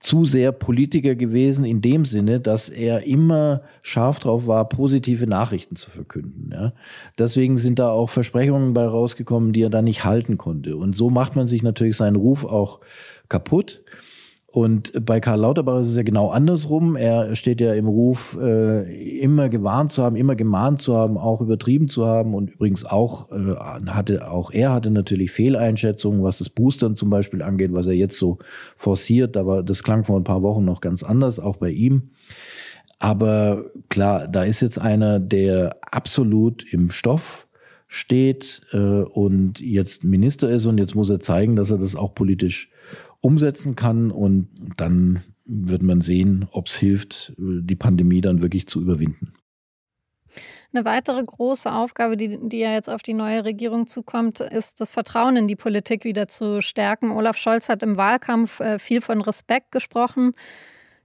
zu 0.03 0.25
sehr 0.25 0.51
Politiker 0.51 1.15
gewesen 1.15 1.65
in 1.65 1.81
dem 1.81 2.05
Sinne, 2.05 2.41
dass 2.41 2.69
er 2.69 3.07
immer 3.07 3.63
scharf 3.83 4.19
drauf 4.19 4.49
war, 4.49 4.69
positive 4.69 5.29
Nachrichten 5.29 5.77
zu 5.77 5.91
verkünden. 5.91 6.51
Ja. 6.53 6.73
Deswegen 7.19 7.57
sind 7.57 7.79
da 7.79 7.91
auch 7.91 8.11
Versprechungen 8.11 8.75
bei 8.75 8.85
rausgekommen, 8.85 9.53
die 9.53 9.63
er 9.63 9.71
dann 9.71 9.85
nicht 9.85 10.05
halten 10.05 10.39
konnte. 10.39 10.77
Und 10.77 10.97
so 10.97 11.09
macht 11.09 11.37
man 11.37 11.47
sich 11.47 11.63
natürlich 11.63 11.97
seinen 11.97 12.17
Ruf 12.17 12.45
auch 12.45 12.81
kaputt. 13.29 13.83
Und 14.53 14.93
bei 15.07 15.19
Karl 15.19 15.41
Lauterbach 15.41 15.81
ist 15.81 15.89
es 15.89 15.97
ja 15.97 16.03
genau 16.03 16.29
andersrum. 16.29 16.95
Er 16.95 17.35
steht 17.37 17.63
ja 17.63 17.73
im 17.73 17.89
Ruf, 17.89 18.37
äh, 18.39 19.19
immer 19.19 19.49
gewarnt 19.49 19.93
zu 19.93 20.03
haben, 20.03 20.15
immer 20.15 20.37
gemahnt 20.37 20.83
zu 20.83 20.95
haben, 20.95 21.17
auch 21.17 21.41
übertrieben 21.41 21.89
zu 21.89 22.07
haben 22.07 22.35
und 22.35 22.51
übrigens 22.51 22.85
auch 22.85 23.33
äh, 23.33 23.55
hatte 23.87 24.31
auch 24.31 24.51
er 24.51 24.73
hatte 24.73 24.91
natürlich 24.91 25.31
Fehleinschätzungen, 25.31 26.23
was 26.23 26.37
das 26.37 26.51
Boostern 26.51 26.97
zum 26.97 27.09
Beispiel 27.09 27.41
angeht, 27.41 27.73
was 27.73 27.87
er 27.87 27.95
jetzt 27.95 28.19
so 28.19 28.37
forciert. 28.77 29.39
Aber 29.39 29.63
das 29.63 29.83
klang 29.83 30.05
vor 30.05 30.21
ein 30.21 30.25
paar 30.25 30.43
Wochen 30.43 30.67
noch 30.67 30.83
ganz 30.83 31.03
anders, 31.03 31.41
auch 31.41 31.57
bei 31.57 31.71
ihm. 31.71 32.11
Aber 32.99 33.65
klar, 33.89 34.29
da 34.29 34.45
ist 34.45 34.61
jetzt 34.61 34.79
einer, 34.79 35.19
der 35.19 35.79
absolut 35.91 36.63
im 36.71 36.91
Stoff 36.91 37.49
steht 37.89 38.61
äh, 38.73 38.77
und 38.77 39.61
jetzt 39.61 40.05
Minister 40.05 40.51
ist 40.51 40.67
und 40.67 40.77
jetzt 40.77 40.95
muss 40.95 41.09
er 41.09 41.21
zeigen, 41.21 41.57
dass 41.57 41.71
er 41.71 41.79
das 41.79 41.97
auch 41.97 42.15
politisch 42.15 42.72
umsetzen 43.23 43.77
kann 43.77 44.11
und 44.11 44.49
dann 44.77 45.23
wird 45.45 45.83
man 45.83 46.03
sehen, 46.03 46.47
ob 46.51 46.67
es 46.67 46.75
hilft, 46.75 47.33
die 47.39 47.77
Pandemie 47.77 48.21
dann 48.21 48.43
wirklich 48.43 48.67
zu 48.67 48.81
überwinden. 48.81 49.33
Eine 50.75 50.85
weitere 50.87 51.23
große 51.23 51.71
Aufgabe, 51.71 52.17
die, 52.17 52.49
die 52.49 52.59
ja 52.59 52.73
jetzt 52.73 52.89
auf 52.89 53.03
die 53.03 53.13
neue 53.13 53.45
Regierung 53.45 53.87
zukommt, 53.87 54.41
ist 54.41 54.81
das 54.81 54.95
Vertrauen 54.95 55.37
in 55.37 55.47
die 55.47 55.57
Politik 55.57 56.05
wieder 56.05 56.29
zu 56.29 56.63
stärken. 56.63 57.11
Olaf 57.11 57.37
Scholz 57.37 57.69
hat 57.69 57.83
im 57.83 57.99
Wahlkampf 57.99 58.61
äh, 58.61 58.79
viel 58.79 59.03
von 59.03 59.21
Respekt 59.21 59.71
gesprochen. 59.71 60.33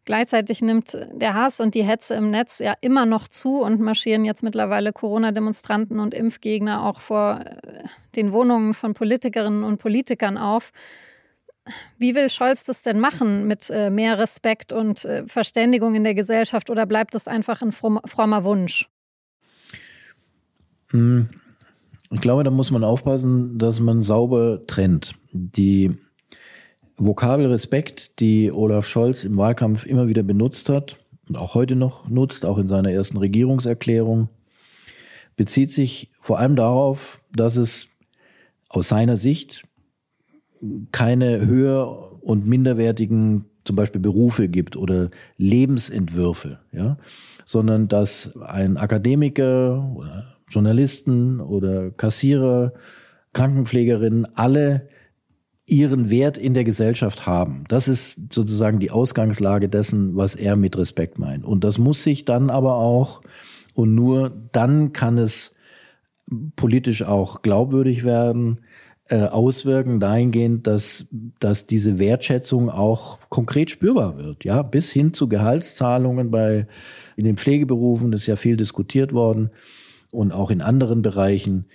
Gleichzeitig 0.05 0.61
nimmt 0.61 0.97
der 1.11 1.33
Hass 1.33 1.59
und 1.59 1.75
die 1.75 1.83
Hetze 1.83 2.13
im 2.13 2.29
Netz 2.29 2.59
ja 2.59 2.75
immer 2.79 3.05
noch 3.05 3.27
zu 3.27 3.61
und 3.61 3.81
marschieren 3.81 4.23
jetzt 4.23 4.41
mittlerweile 4.41 4.93
Corona-Demonstranten 4.93 5.99
und 5.99 6.13
Impfgegner 6.13 6.85
auch 6.85 7.01
vor 7.01 7.41
äh, 7.41 7.83
den 8.15 8.31
Wohnungen 8.31 8.73
von 8.73 8.93
Politikerinnen 8.93 9.65
und 9.65 9.79
Politikern 9.79 10.37
auf. 10.37 10.71
Wie 11.97 12.15
will 12.15 12.29
Scholz 12.29 12.65
das 12.65 12.81
denn 12.81 12.99
machen 12.99 13.47
mit 13.47 13.69
äh, 13.69 13.89
mehr 13.89 14.17
Respekt 14.17 14.73
und 14.73 15.05
äh, 15.05 15.25
Verständigung 15.27 15.95
in 15.95 16.03
der 16.03 16.15
Gesellschaft 16.15 16.69
oder 16.69 16.85
bleibt 16.85 17.15
das 17.15 17.27
einfach 17.27 17.61
ein 17.61 17.71
frommer 17.71 18.43
Wunsch? 18.43 18.89
Hm. 20.91 21.29
Ich 22.11 22.21
glaube, 22.21 22.43
da 22.43 22.51
muss 22.51 22.71
man 22.71 22.83
aufpassen, 22.83 23.57
dass 23.57 23.79
man 23.79 23.99
sauber 23.99 24.65
trennt. 24.65 25.15
Die 25.33 25.91
Vokabel 26.95 27.47
Respekt, 27.47 28.19
die 28.19 28.51
Olaf 28.51 28.87
Scholz 28.87 29.23
im 29.23 29.37
Wahlkampf 29.37 29.85
immer 29.85 30.07
wieder 30.07 30.23
benutzt 30.23 30.69
hat 30.69 30.97
und 31.27 31.37
auch 31.37 31.53
heute 31.53 31.75
noch 31.75 32.07
nutzt, 32.07 32.45
auch 32.45 32.57
in 32.57 32.67
seiner 32.67 32.91
ersten 32.91 33.17
Regierungserklärung, 33.17 34.29
bezieht 35.35 35.69
sich 35.69 36.09
vor 36.19 36.39
allem 36.39 36.55
darauf, 36.55 37.21
dass 37.35 37.57
es 37.57 37.87
aus 38.69 38.87
seiner 38.87 39.17
Sicht 39.17 39.63
keine 40.91 41.45
höher 41.45 42.21
und 42.21 42.47
minderwertigen 42.47 43.45
zum 43.63 43.75
Beispiel 43.75 44.01
Berufe 44.01 44.47
gibt 44.47 44.77
oder 44.77 45.09
Lebensentwürfe, 45.37 46.59
ja, 46.71 46.97
sondern 47.45 47.87
dass 47.87 48.37
ein 48.41 48.77
Akademiker 48.77 49.93
oder 49.95 50.37
Journalisten 50.47 51.41
oder 51.41 51.91
Kassierer, 51.91 52.73
Krankenpflegerinnen 53.33 54.25
alle 54.35 54.87
ihren 55.65 56.09
Wert 56.09 56.37
in 56.37 56.53
der 56.53 56.63
Gesellschaft 56.63 57.27
haben. 57.27 57.65
Das 57.67 57.89
ist 57.89 58.33
sozusagen 58.33 58.79
die 58.79 58.89
Ausgangslage 58.89 59.67
dessen, 59.67 60.15
was 60.15 60.33
er 60.33 60.55
mit 60.55 60.77
Respekt 60.77 61.19
meint. 61.19 61.43
Und 61.43 61.65
das 61.65 61.77
muss 61.77 62.03
sich 62.03 62.23
dann 62.23 62.49
aber 62.49 62.75
auch, 62.75 63.21
und 63.75 63.93
nur 63.93 64.31
dann 64.53 64.93
kann 64.93 65.17
es 65.17 65.55
politisch 66.55 67.03
auch 67.03 67.41
glaubwürdig 67.41 68.05
werden, 68.05 68.61
äh, 69.09 69.23
auswirken 69.23 69.99
dahingehend, 69.99 70.67
dass, 70.67 71.05
dass 71.39 71.65
diese 71.65 71.99
Wertschätzung 71.99 72.69
auch 72.69 73.19
konkret 73.29 73.69
spürbar 73.69 74.17
wird, 74.17 74.43
ja, 74.43 74.61
bis 74.61 74.91
hin 74.91 75.13
zu 75.13 75.29
Gehaltszahlungen 75.29 76.31
bei, 76.31 76.67
in 77.15 77.25
den 77.25 77.37
Pflegeberufen, 77.37 78.11
das 78.11 78.21
ist 78.21 78.27
ja 78.27 78.35
viel 78.35 78.57
diskutiert 78.57 79.13
worden 79.13 79.49
und 80.11 80.31
auch 80.31 80.51
in 80.51 80.61
anderen 80.61 81.01
Bereichen. 81.01 81.65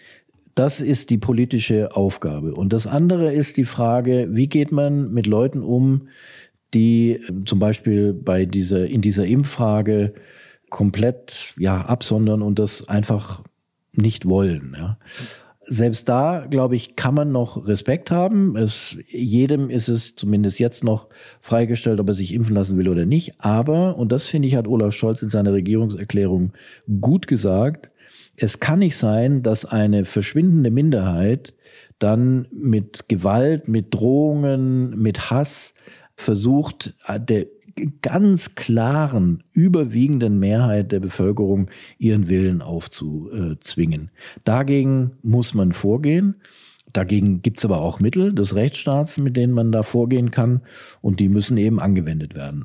Das 0.55 0.81
ist 0.81 1.11
die 1.11 1.19
politische 1.19 1.97
Aufgabe. 1.97 2.55
Und 2.55 2.73
das 2.73 2.87
andere 2.87 3.33
ist 3.33 3.57
die 3.57 3.65
Frage, 3.65 4.29
wie 4.31 4.49
geht 4.49 4.71
man 4.71 5.11
mit 5.13 5.27
Leuten 5.27 5.63
um, 5.63 6.09
die 6.75 7.21
zum 7.47 7.59
Beispiel 7.59 8.13
bei 8.13 8.45
dieser, 8.45 8.87
in 8.87 9.01
dieser 9.01 9.27
Impffrage 9.27 10.13
komplett, 10.69 11.55
ja, 11.59 11.81
absondern 11.81 12.43
und 12.43 12.59
das 12.59 12.89
einfach 12.89 13.43
nicht 13.95 14.29
wollen, 14.29 14.75
ja 14.77 14.99
selbst 15.65 16.09
da, 16.09 16.47
glaube 16.51 16.77
ich, 16.77 16.97
kann 16.97 17.15
man 17.15 17.33
noch 17.33 17.67
Respekt 17.67 18.11
haben. 18.11 18.57
Es, 18.57 18.97
jedem 19.09 19.71
ist 19.71 19.89
es 19.89 20.17
zumindest 20.17 20.59
jetzt 20.59 20.85
noch 20.85 21.09
freigestellt, 21.41 22.01
ob 22.01 22.09
er 22.09 22.15
sich 22.15 22.35
impfen 22.35 22.55
lassen 22.55 22.77
will 22.77 22.89
oder 22.89 23.07
nicht. 23.07 23.35
Aber, 23.39 23.97
und 23.97 24.11
das 24.13 24.27
finde 24.27 24.49
ich, 24.49 24.57
hat 24.57 24.67
Olaf 24.67 24.93
Scholz 24.93 25.23
in 25.23 25.31
seiner 25.31 25.53
Regierungserklärung 25.53 26.53
gut 27.01 27.27
gesagt, 27.27 27.91
es 28.37 28.61
kann 28.61 28.81
nicht 28.81 28.97
sein, 28.97 29.43
dass 29.43 29.65
eine 29.65 30.05
verschwindende 30.05 30.71
Minderheit 30.71 31.55
dann 31.99 32.49
mit 32.51 33.09
Gewalt, 33.09 33.69
mit 33.69 33.95
Drohungen, 33.95 35.01
mit 35.01 35.31
Hass 35.31 35.75
versucht, 36.17 36.95
der 37.29 37.47
ganz 38.03 38.55
klaren, 38.55 39.43
überwiegenden 39.53 40.39
Mehrheit 40.39 40.93
der 40.93 41.01
Bevölkerung 41.01 41.71
ihren 41.99 42.29
Willen 42.29 42.63
aufzuzwingen. 42.63 44.11
Dagegen 44.45 45.13
muss 45.23 45.55
man 45.55 45.73
vorgehen. 45.73 46.37
Dagegen 46.93 47.43
gibt's 47.43 47.65
aber 47.65 47.81
auch 47.81 48.01
Mittel 48.01 48.35
des 48.35 48.55
Rechtsstaats, 48.55 49.19
mit 49.19 49.37
denen 49.37 49.55
man 49.55 49.73
da 49.73 49.83
vorgehen 49.83 50.31
kann, 50.31 50.63
und 51.01 51.21
die 51.21 51.29
müssen 51.29 51.57
eben 51.57 51.81
angewendet 51.81 52.35
werden. 52.35 52.65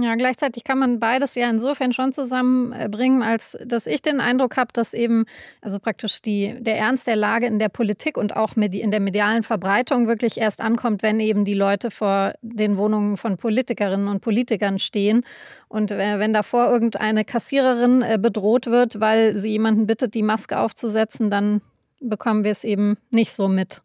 Ja, 0.00 0.14
gleichzeitig 0.14 0.64
kann 0.64 0.78
man 0.78 1.00
beides 1.00 1.34
ja 1.34 1.50
insofern 1.50 1.92
schon 1.92 2.14
zusammenbringen, 2.14 3.22
als 3.22 3.58
dass 3.62 3.86
ich 3.86 4.00
den 4.00 4.20
Eindruck 4.20 4.56
habe, 4.56 4.72
dass 4.72 4.94
eben 4.94 5.26
also 5.60 5.78
praktisch 5.78 6.22
die, 6.22 6.54
der 6.60 6.78
Ernst 6.78 7.06
der 7.06 7.16
Lage 7.16 7.44
in 7.44 7.58
der 7.58 7.68
Politik 7.68 8.16
und 8.16 8.34
auch 8.34 8.56
in 8.56 8.90
der 8.90 9.00
medialen 9.00 9.42
Verbreitung 9.42 10.08
wirklich 10.08 10.38
erst 10.38 10.62
ankommt, 10.62 11.02
wenn 11.02 11.20
eben 11.20 11.44
die 11.44 11.52
Leute 11.52 11.90
vor 11.90 12.32
den 12.40 12.78
Wohnungen 12.78 13.18
von 13.18 13.36
Politikerinnen 13.36 14.08
und 14.08 14.22
Politikern 14.22 14.78
stehen. 14.78 15.26
Und 15.68 15.92
äh, 15.92 16.18
wenn 16.18 16.32
davor 16.32 16.70
irgendeine 16.70 17.26
Kassiererin 17.26 18.00
äh, 18.00 18.18
bedroht 18.18 18.68
wird, 18.68 18.98
weil 18.98 19.36
sie 19.36 19.50
jemanden 19.50 19.86
bittet, 19.86 20.14
die 20.14 20.22
Maske 20.22 20.58
aufzusetzen, 20.58 21.30
dann 21.30 21.60
bekommen 22.00 22.44
wir 22.44 22.50
es 22.52 22.64
eben 22.64 22.96
nicht 23.10 23.32
so 23.32 23.46
mit. 23.46 23.82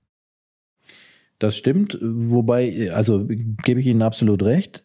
Das 1.39 1.55
stimmt, 1.55 1.97
wobei, 2.01 2.91
also 2.93 3.27
gebe 3.27 3.79
ich 3.79 3.85
Ihnen 3.85 4.01
absolut 4.01 4.41
recht. 4.41 4.83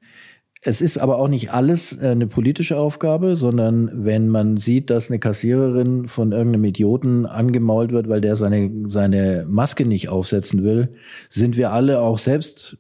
Es 0.65 0.81
ist 0.81 0.97
aber 0.97 1.19
auch 1.19 1.27
nicht 1.27 1.53
alles 1.53 1.99
äh, 2.01 2.11
eine 2.11 2.29
politische 2.29 2.79
Aufgabe, 2.79 3.35
sondern 3.35 3.91
wenn 4.05 4.29
man 4.29 4.57
sieht, 4.57 4.91
dass 4.91 5.11
eine 5.11 5.19
Kassiererin 5.19 6.07
von 6.07 6.31
irgendeinem 6.31 6.65
Idioten 6.67 7.27
angemault 7.27 7.91
wird, 7.91 8.09
weil 8.09 8.21
der 8.21 8.37
seine, 8.37 8.71
seine 8.87 9.45
Maske 9.49 9.85
nicht 9.85 10.09
aufsetzen 10.09 10.63
will, 10.63 10.95
sind 11.29 11.57
wir 11.57 11.73
alle 11.73 12.01
auch 12.01 12.17
selbst 12.17 12.79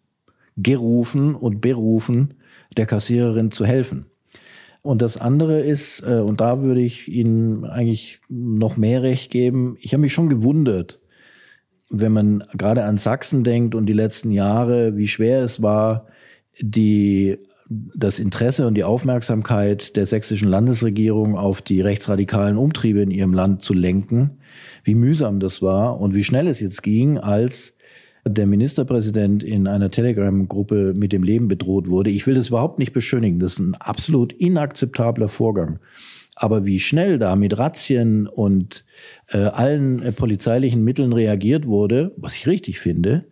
gerufen 0.56 1.34
und 1.34 1.60
berufen, 1.60 2.34
der 2.76 2.86
Kassiererin 2.86 3.50
zu 3.50 3.66
helfen. 3.66 4.06
Und 4.82 5.02
das 5.02 5.16
andere 5.16 5.60
ist, 5.60 6.04
äh, 6.06 6.20
und 6.20 6.40
da 6.40 6.62
würde 6.62 6.80
ich 6.80 7.08
Ihnen 7.08 7.64
eigentlich 7.64 8.20
noch 8.28 8.76
mehr 8.76 9.02
Recht 9.02 9.32
geben, 9.32 9.76
ich 9.80 9.92
habe 9.92 10.02
mich 10.02 10.12
schon 10.12 10.28
gewundert, 10.28 11.00
wenn 11.90 12.12
man 12.12 12.44
gerade 12.56 12.84
an 12.84 12.96
Sachsen 12.96 13.42
denkt 13.42 13.74
und 13.74 13.86
die 13.86 13.92
letzten 13.92 14.30
Jahre, 14.30 14.96
wie 14.96 15.08
schwer 15.08 15.42
es 15.42 15.62
war, 15.62 16.06
die 16.60 17.38
das 17.94 18.18
Interesse 18.18 18.66
und 18.66 18.74
die 18.74 18.84
Aufmerksamkeit 18.84 19.96
der 19.96 20.06
sächsischen 20.06 20.48
Landesregierung 20.48 21.36
auf 21.36 21.62
die 21.62 21.80
rechtsradikalen 21.80 22.56
Umtriebe 22.56 23.00
in 23.00 23.10
ihrem 23.10 23.32
Land 23.32 23.62
zu 23.62 23.74
lenken, 23.74 24.38
wie 24.84 24.94
mühsam 24.94 25.40
das 25.40 25.62
war 25.62 26.00
und 26.00 26.14
wie 26.14 26.24
schnell 26.24 26.46
es 26.48 26.60
jetzt 26.60 26.82
ging, 26.82 27.18
als 27.18 27.76
der 28.24 28.46
Ministerpräsident 28.46 29.42
in 29.42 29.66
einer 29.66 29.90
Telegram-Gruppe 29.90 30.94
mit 30.96 31.12
dem 31.12 31.22
Leben 31.22 31.48
bedroht 31.48 31.88
wurde. 31.88 32.10
Ich 32.10 32.26
will 32.26 32.34
das 32.34 32.48
überhaupt 32.48 32.78
nicht 32.78 32.92
beschönigen. 32.92 33.40
Das 33.40 33.54
ist 33.54 33.58
ein 33.58 33.74
absolut 33.74 34.32
inakzeptabler 34.32 35.28
Vorgang. 35.28 35.80
Aber 36.36 36.64
wie 36.64 36.80
schnell 36.80 37.18
da 37.18 37.36
mit 37.36 37.58
Razzien 37.58 38.26
und 38.26 38.84
äh, 39.32 39.38
allen 39.38 40.02
äh, 40.02 40.12
polizeilichen 40.12 40.82
Mitteln 40.82 41.12
reagiert 41.12 41.66
wurde, 41.66 42.12
was 42.16 42.34
ich 42.34 42.46
richtig 42.46 42.78
finde, 42.78 43.26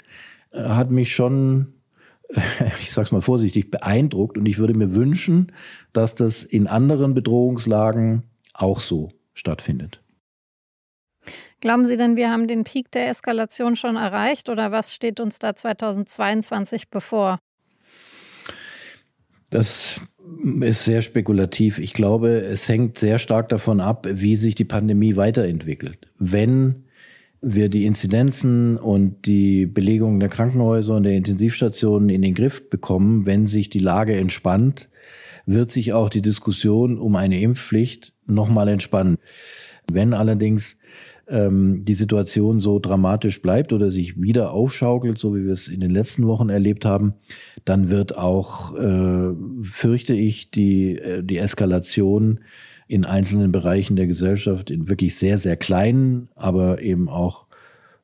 äh, 0.52 0.62
hat 0.62 0.90
mich 0.90 1.12
schon 1.14 1.74
ich 2.80 2.92
sag's 2.92 3.12
mal 3.12 3.22
vorsichtig, 3.22 3.70
beeindruckt. 3.70 4.38
Und 4.38 4.46
ich 4.46 4.58
würde 4.58 4.74
mir 4.74 4.94
wünschen, 4.94 5.52
dass 5.92 6.14
das 6.14 6.42
in 6.42 6.66
anderen 6.66 7.14
Bedrohungslagen 7.14 8.24
auch 8.54 8.80
so 8.80 9.10
stattfindet. 9.34 10.02
Glauben 11.60 11.84
Sie 11.84 11.96
denn, 11.96 12.16
wir 12.16 12.30
haben 12.30 12.48
den 12.48 12.64
Peak 12.64 12.90
der 12.90 13.08
Eskalation 13.08 13.76
schon 13.76 13.96
erreicht 13.96 14.48
oder 14.48 14.72
was 14.72 14.94
steht 14.94 15.20
uns 15.20 15.38
da 15.38 15.54
2022 15.54 16.88
bevor? 16.88 17.38
Das 19.50 20.00
ist 20.60 20.84
sehr 20.84 21.02
spekulativ. 21.02 21.78
Ich 21.78 21.92
glaube, 21.92 22.28
es 22.40 22.68
hängt 22.68 22.98
sehr 22.98 23.18
stark 23.18 23.48
davon 23.48 23.80
ab, 23.80 24.06
wie 24.08 24.36
sich 24.36 24.54
die 24.54 24.64
Pandemie 24.64 25.16
weiterentwickelt. 25.16 26.08
Wenn 26.18 26.84
wir 27.42 27.68
die 27.68 27.86
Inzidenzen 27.86 28.76
und 28.76 29.26
die 29.26 29.66
Belegung 29.66 30.20
der 30.20 30.28
Krankenhäuser 30.28 30.96
und 30.96 31.04
der 31.04 31.14
Intensivstationen 31.14 32.10
in 32.10 32.22
den 32.22 32.34
Griff 32.34 32.68
bekommen, 32.68 33.26
wenn 33.26 33.46
sich 33.46 33.70
die 33.70 33.78
Lage 33.78 34.16
entspannt, 34.16 34.88
wird 35.46 35.70
sich 35.70 35.92
auch 35.92 36.10
die 36.10 36.22
Diskussion 36.22 36.98
um 36.98 37.16
eine 37.16 37.40
Impfpflicht 37.40 38.12
nochmal 38.26 38.68
entspannen. 38.68 39.16
Wenn 39.90 40.12
allerdings 40.12 40.76
ähm, 41.28 41.84
die 41.84 41.94
Situation 41.94 42.60
so 42.60 42.78
dramatisch 42.78 43.40
bleibt 43.40 43.72
oder 43.72 43.90
sich 43.90 44.20
wieder 44.20 44.52
aufschaukelt, 44.52 45.18
so 45.18 45.34
wie 45.34 45.44
wir 45.44 45.52
es 45.52 45.68
in 45.68 45.80
den 45.80 45.90
letzten 45.90 46.26
Wochen 46.26 46.50
erlebt 46.50 46.84
haben, 46.84 47.14
dann 47.64 47.88
wird 47.88 48.18
auch, 48.18 48.76
äh, 48.76 49.32
fürchte 49.62 50.12
ich, 50.12 50.50
die, 50.50 50.96
äh, 50.96 51.22
die 51.22 51.38
Eskalation 51.38 52.40
in 52.90 53.06
einzelnen 53.06 53.52
Bereichen 53.52 53.94
der 53.94 54.08
Gesellschaft, 54.08 54.68
in 54.68 54.88
wirklich 54.88 55.14
sehr, 55.14 55.38
sehr 55.38 55.56
kleinen, 55.56 56.28
aber 56.34 56.82
eben 56.82 57.08
auch 57.08 57.46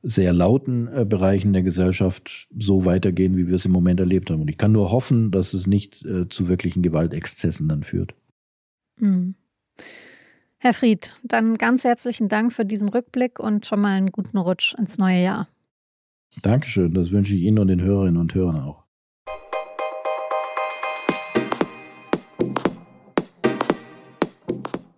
sehr 0.02 0.32
lauten 0.32 0.86
äh, 0.86 1.04
Bereichen 1.04 1.52
der 1.52 1.64
Gesellschaft 1.64 2.46
so 2.56 2.84
weitergehen, 2.84 3.36
wie 3.36 3.48
wir 3.48 3.56
es 3.56 3.64
im 3.64 3.72
Moment 3.72 3.98
erlebt 3.98 4.30
haben. 4.30 4.42
Und 4.42 4.48
ich 4.48 4.58
kann 4.58 4.70
nur 4.70 4.92
hoffen, 4.92 5.32
dass 5.32 5.54
es 5.54 5.66
nicht 5.66 6.04
äh, 6.04 6.28
zu 6.28 6.48
wirklichen 6.48 6.82
Gewaltexzessen 6.82 7.68
dann 7.68 7.82
führt. 7.82 8.14
Mhm. 9.00 9.34
Herr 10.58 10.72
Fried, 10.72 11.14
dann 11.24 11.56
ganz 11.56 11.82
herzlichen 11.82 12.28
Dank 12.28 12.52
für 12.52 12.64
diesen 12.64 12.88
Rückblick 12.88 13.40
und 13.40 13.66
schon 13.66 13.80
mal 13.80 13.96
einen 13.96 14.12
guten 14.12 14.38
Rutsch 14.38 14.74
ins 14.78 14.98
neue 14.98 15.20
Jahr. 15.20 15.48
Dankeschön, 16.42 16.94
das 16.94 17.10
wünsche 17.10 17.34
ich 17.34 17.42
Ihnen 17.42 17.58
und 17.58 17.68
den 17.68 17.82
Hörerinnen 17.82 18.20
und 18.20 18.34
Hörern 18.34 18.60
auch. 18.60 18.85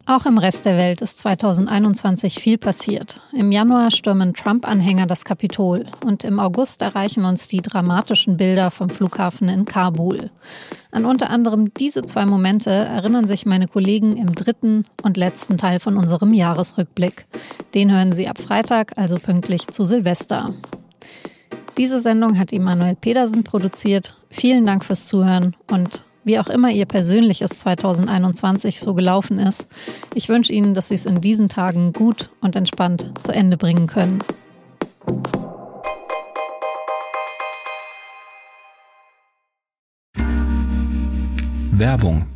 Auch 0.08 0.24
im 0.24 0.38
Rest 0.38 0.64
der 0.64 0.78
Welt 0.78 1.02
ist 1.02 1.18
2021 1.18 2.38
viel 2.40 2.56
passiert. 2.56 3.20
Im 3.34 3.52
Januar 3.52 3.90
stürmen 3.90 4.32
Trump-Anhänger 4.32 5.06
das 5.06 5.26
Kapitol 5.26 5.84
und 6.02 6.24
im 6.24 6.40
August 6.40 6.80
erreichen 6.80 7.26
uns 7.26 7.46
die 7.46 7.60
dramatischen 7.60 8.38
Bilder 8.38 8.70
vom 8.70 8.88
Flughafen 8.88 9.50
in 9.50 9.66
Kabul. 9.66 10.30
An 10.92 11.04
unter 11.04 11.28
anderem 11.28 11.74
diese 11.74 12.04
zwei 12.04 12.24
Momente 12.24 12.70
erinnern 12.70 13.26
sich 13.26 13.44
meine 13.44 13.68
Kollegen 13.68 14.16
im 14.16 14.34
dritten 14.34 14.86
und 15.02 15.18
letzten 15.18 15.58
Teil 15.58 15.78
von 15.78 15.98
unserem 15.98 16.32
Jahresrückblick. 16.32 17.26
Den 17.74 17.92
hören 17.92 18.14
Sie 18.14 18.28
ab 18.28 18.38
Freitag, 18.38 18.96
also 18.96 19.18
pünktlich 19.18 19.68
zu 19.68 19.84
Silvester. 19.84 20.54
Diese 21.76 22.00
Sendung 22.00 22.38
hat 22.38 22.50
Immanuel 22.54 22.96
Pedersen 22.96 23.44
produziert. 23.44 24.16
Vielen 24.30 24.64
Dank 24.64 24.86
fürs 24.86 25.06
Zuhören 25.06 25.54
und 25.70 26.02
wie 26.28 26.38
auch 26.38 26.48
immer 26.48 26.70
Ihr 26.70 26.86
persönliches 26.86 27.50
2021 27.58 28.78
so 28.78 28.94
gelaufen 28.94 29.40
ist. 29.40 29.66
Ich 30.14 30.28
wünsche 30.28 30.52
Ihnen, 30.52 30.74
dass 30.74 30.88
Sie 30.88 30.94
es 30.94 31.06
in 31.06 31.20
diesen 31.20 31.48
Tagen 31.48 31.92
gut 31.92 32.30
und 32.40 32.54
entspannt 32.54 33.12
zu 33.20 33.32
Ende 33.32 33.56
bringen 33.56 33.88
können. 33.88 34.20
Werbung. 41.72 42.26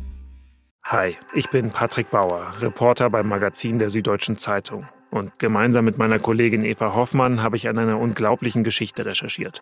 Hi, 0.85 1.15
ich 1.33 1.49
bin 1.49 1.69
Patrick 1.69 2.09
Bauer, 2.11 2.53
Reporter 2.59 3.09
beim 3.09 3.27
Magazin 3.27 3.79
der 3.79 3.89
Süddeutschen 3.89 4.37
Zeitung. 4.37 4.87
Und 5.11 5.37
gemeinsam 5.37 5.85
mit 5.85 5.97
meiner 5.97 6.17
Kollegin 6.17 6.65
Eva 6.65 6.95
Hoffmann 6.95 7.43
habe 7.43 7.55
ich 7.57 7.67
an 7.69 7.77
einer 7.77 7.99
unglaublichen 7.99 8.63
Geschichte 8.63 9.05
recherchiert. 9.05 9.61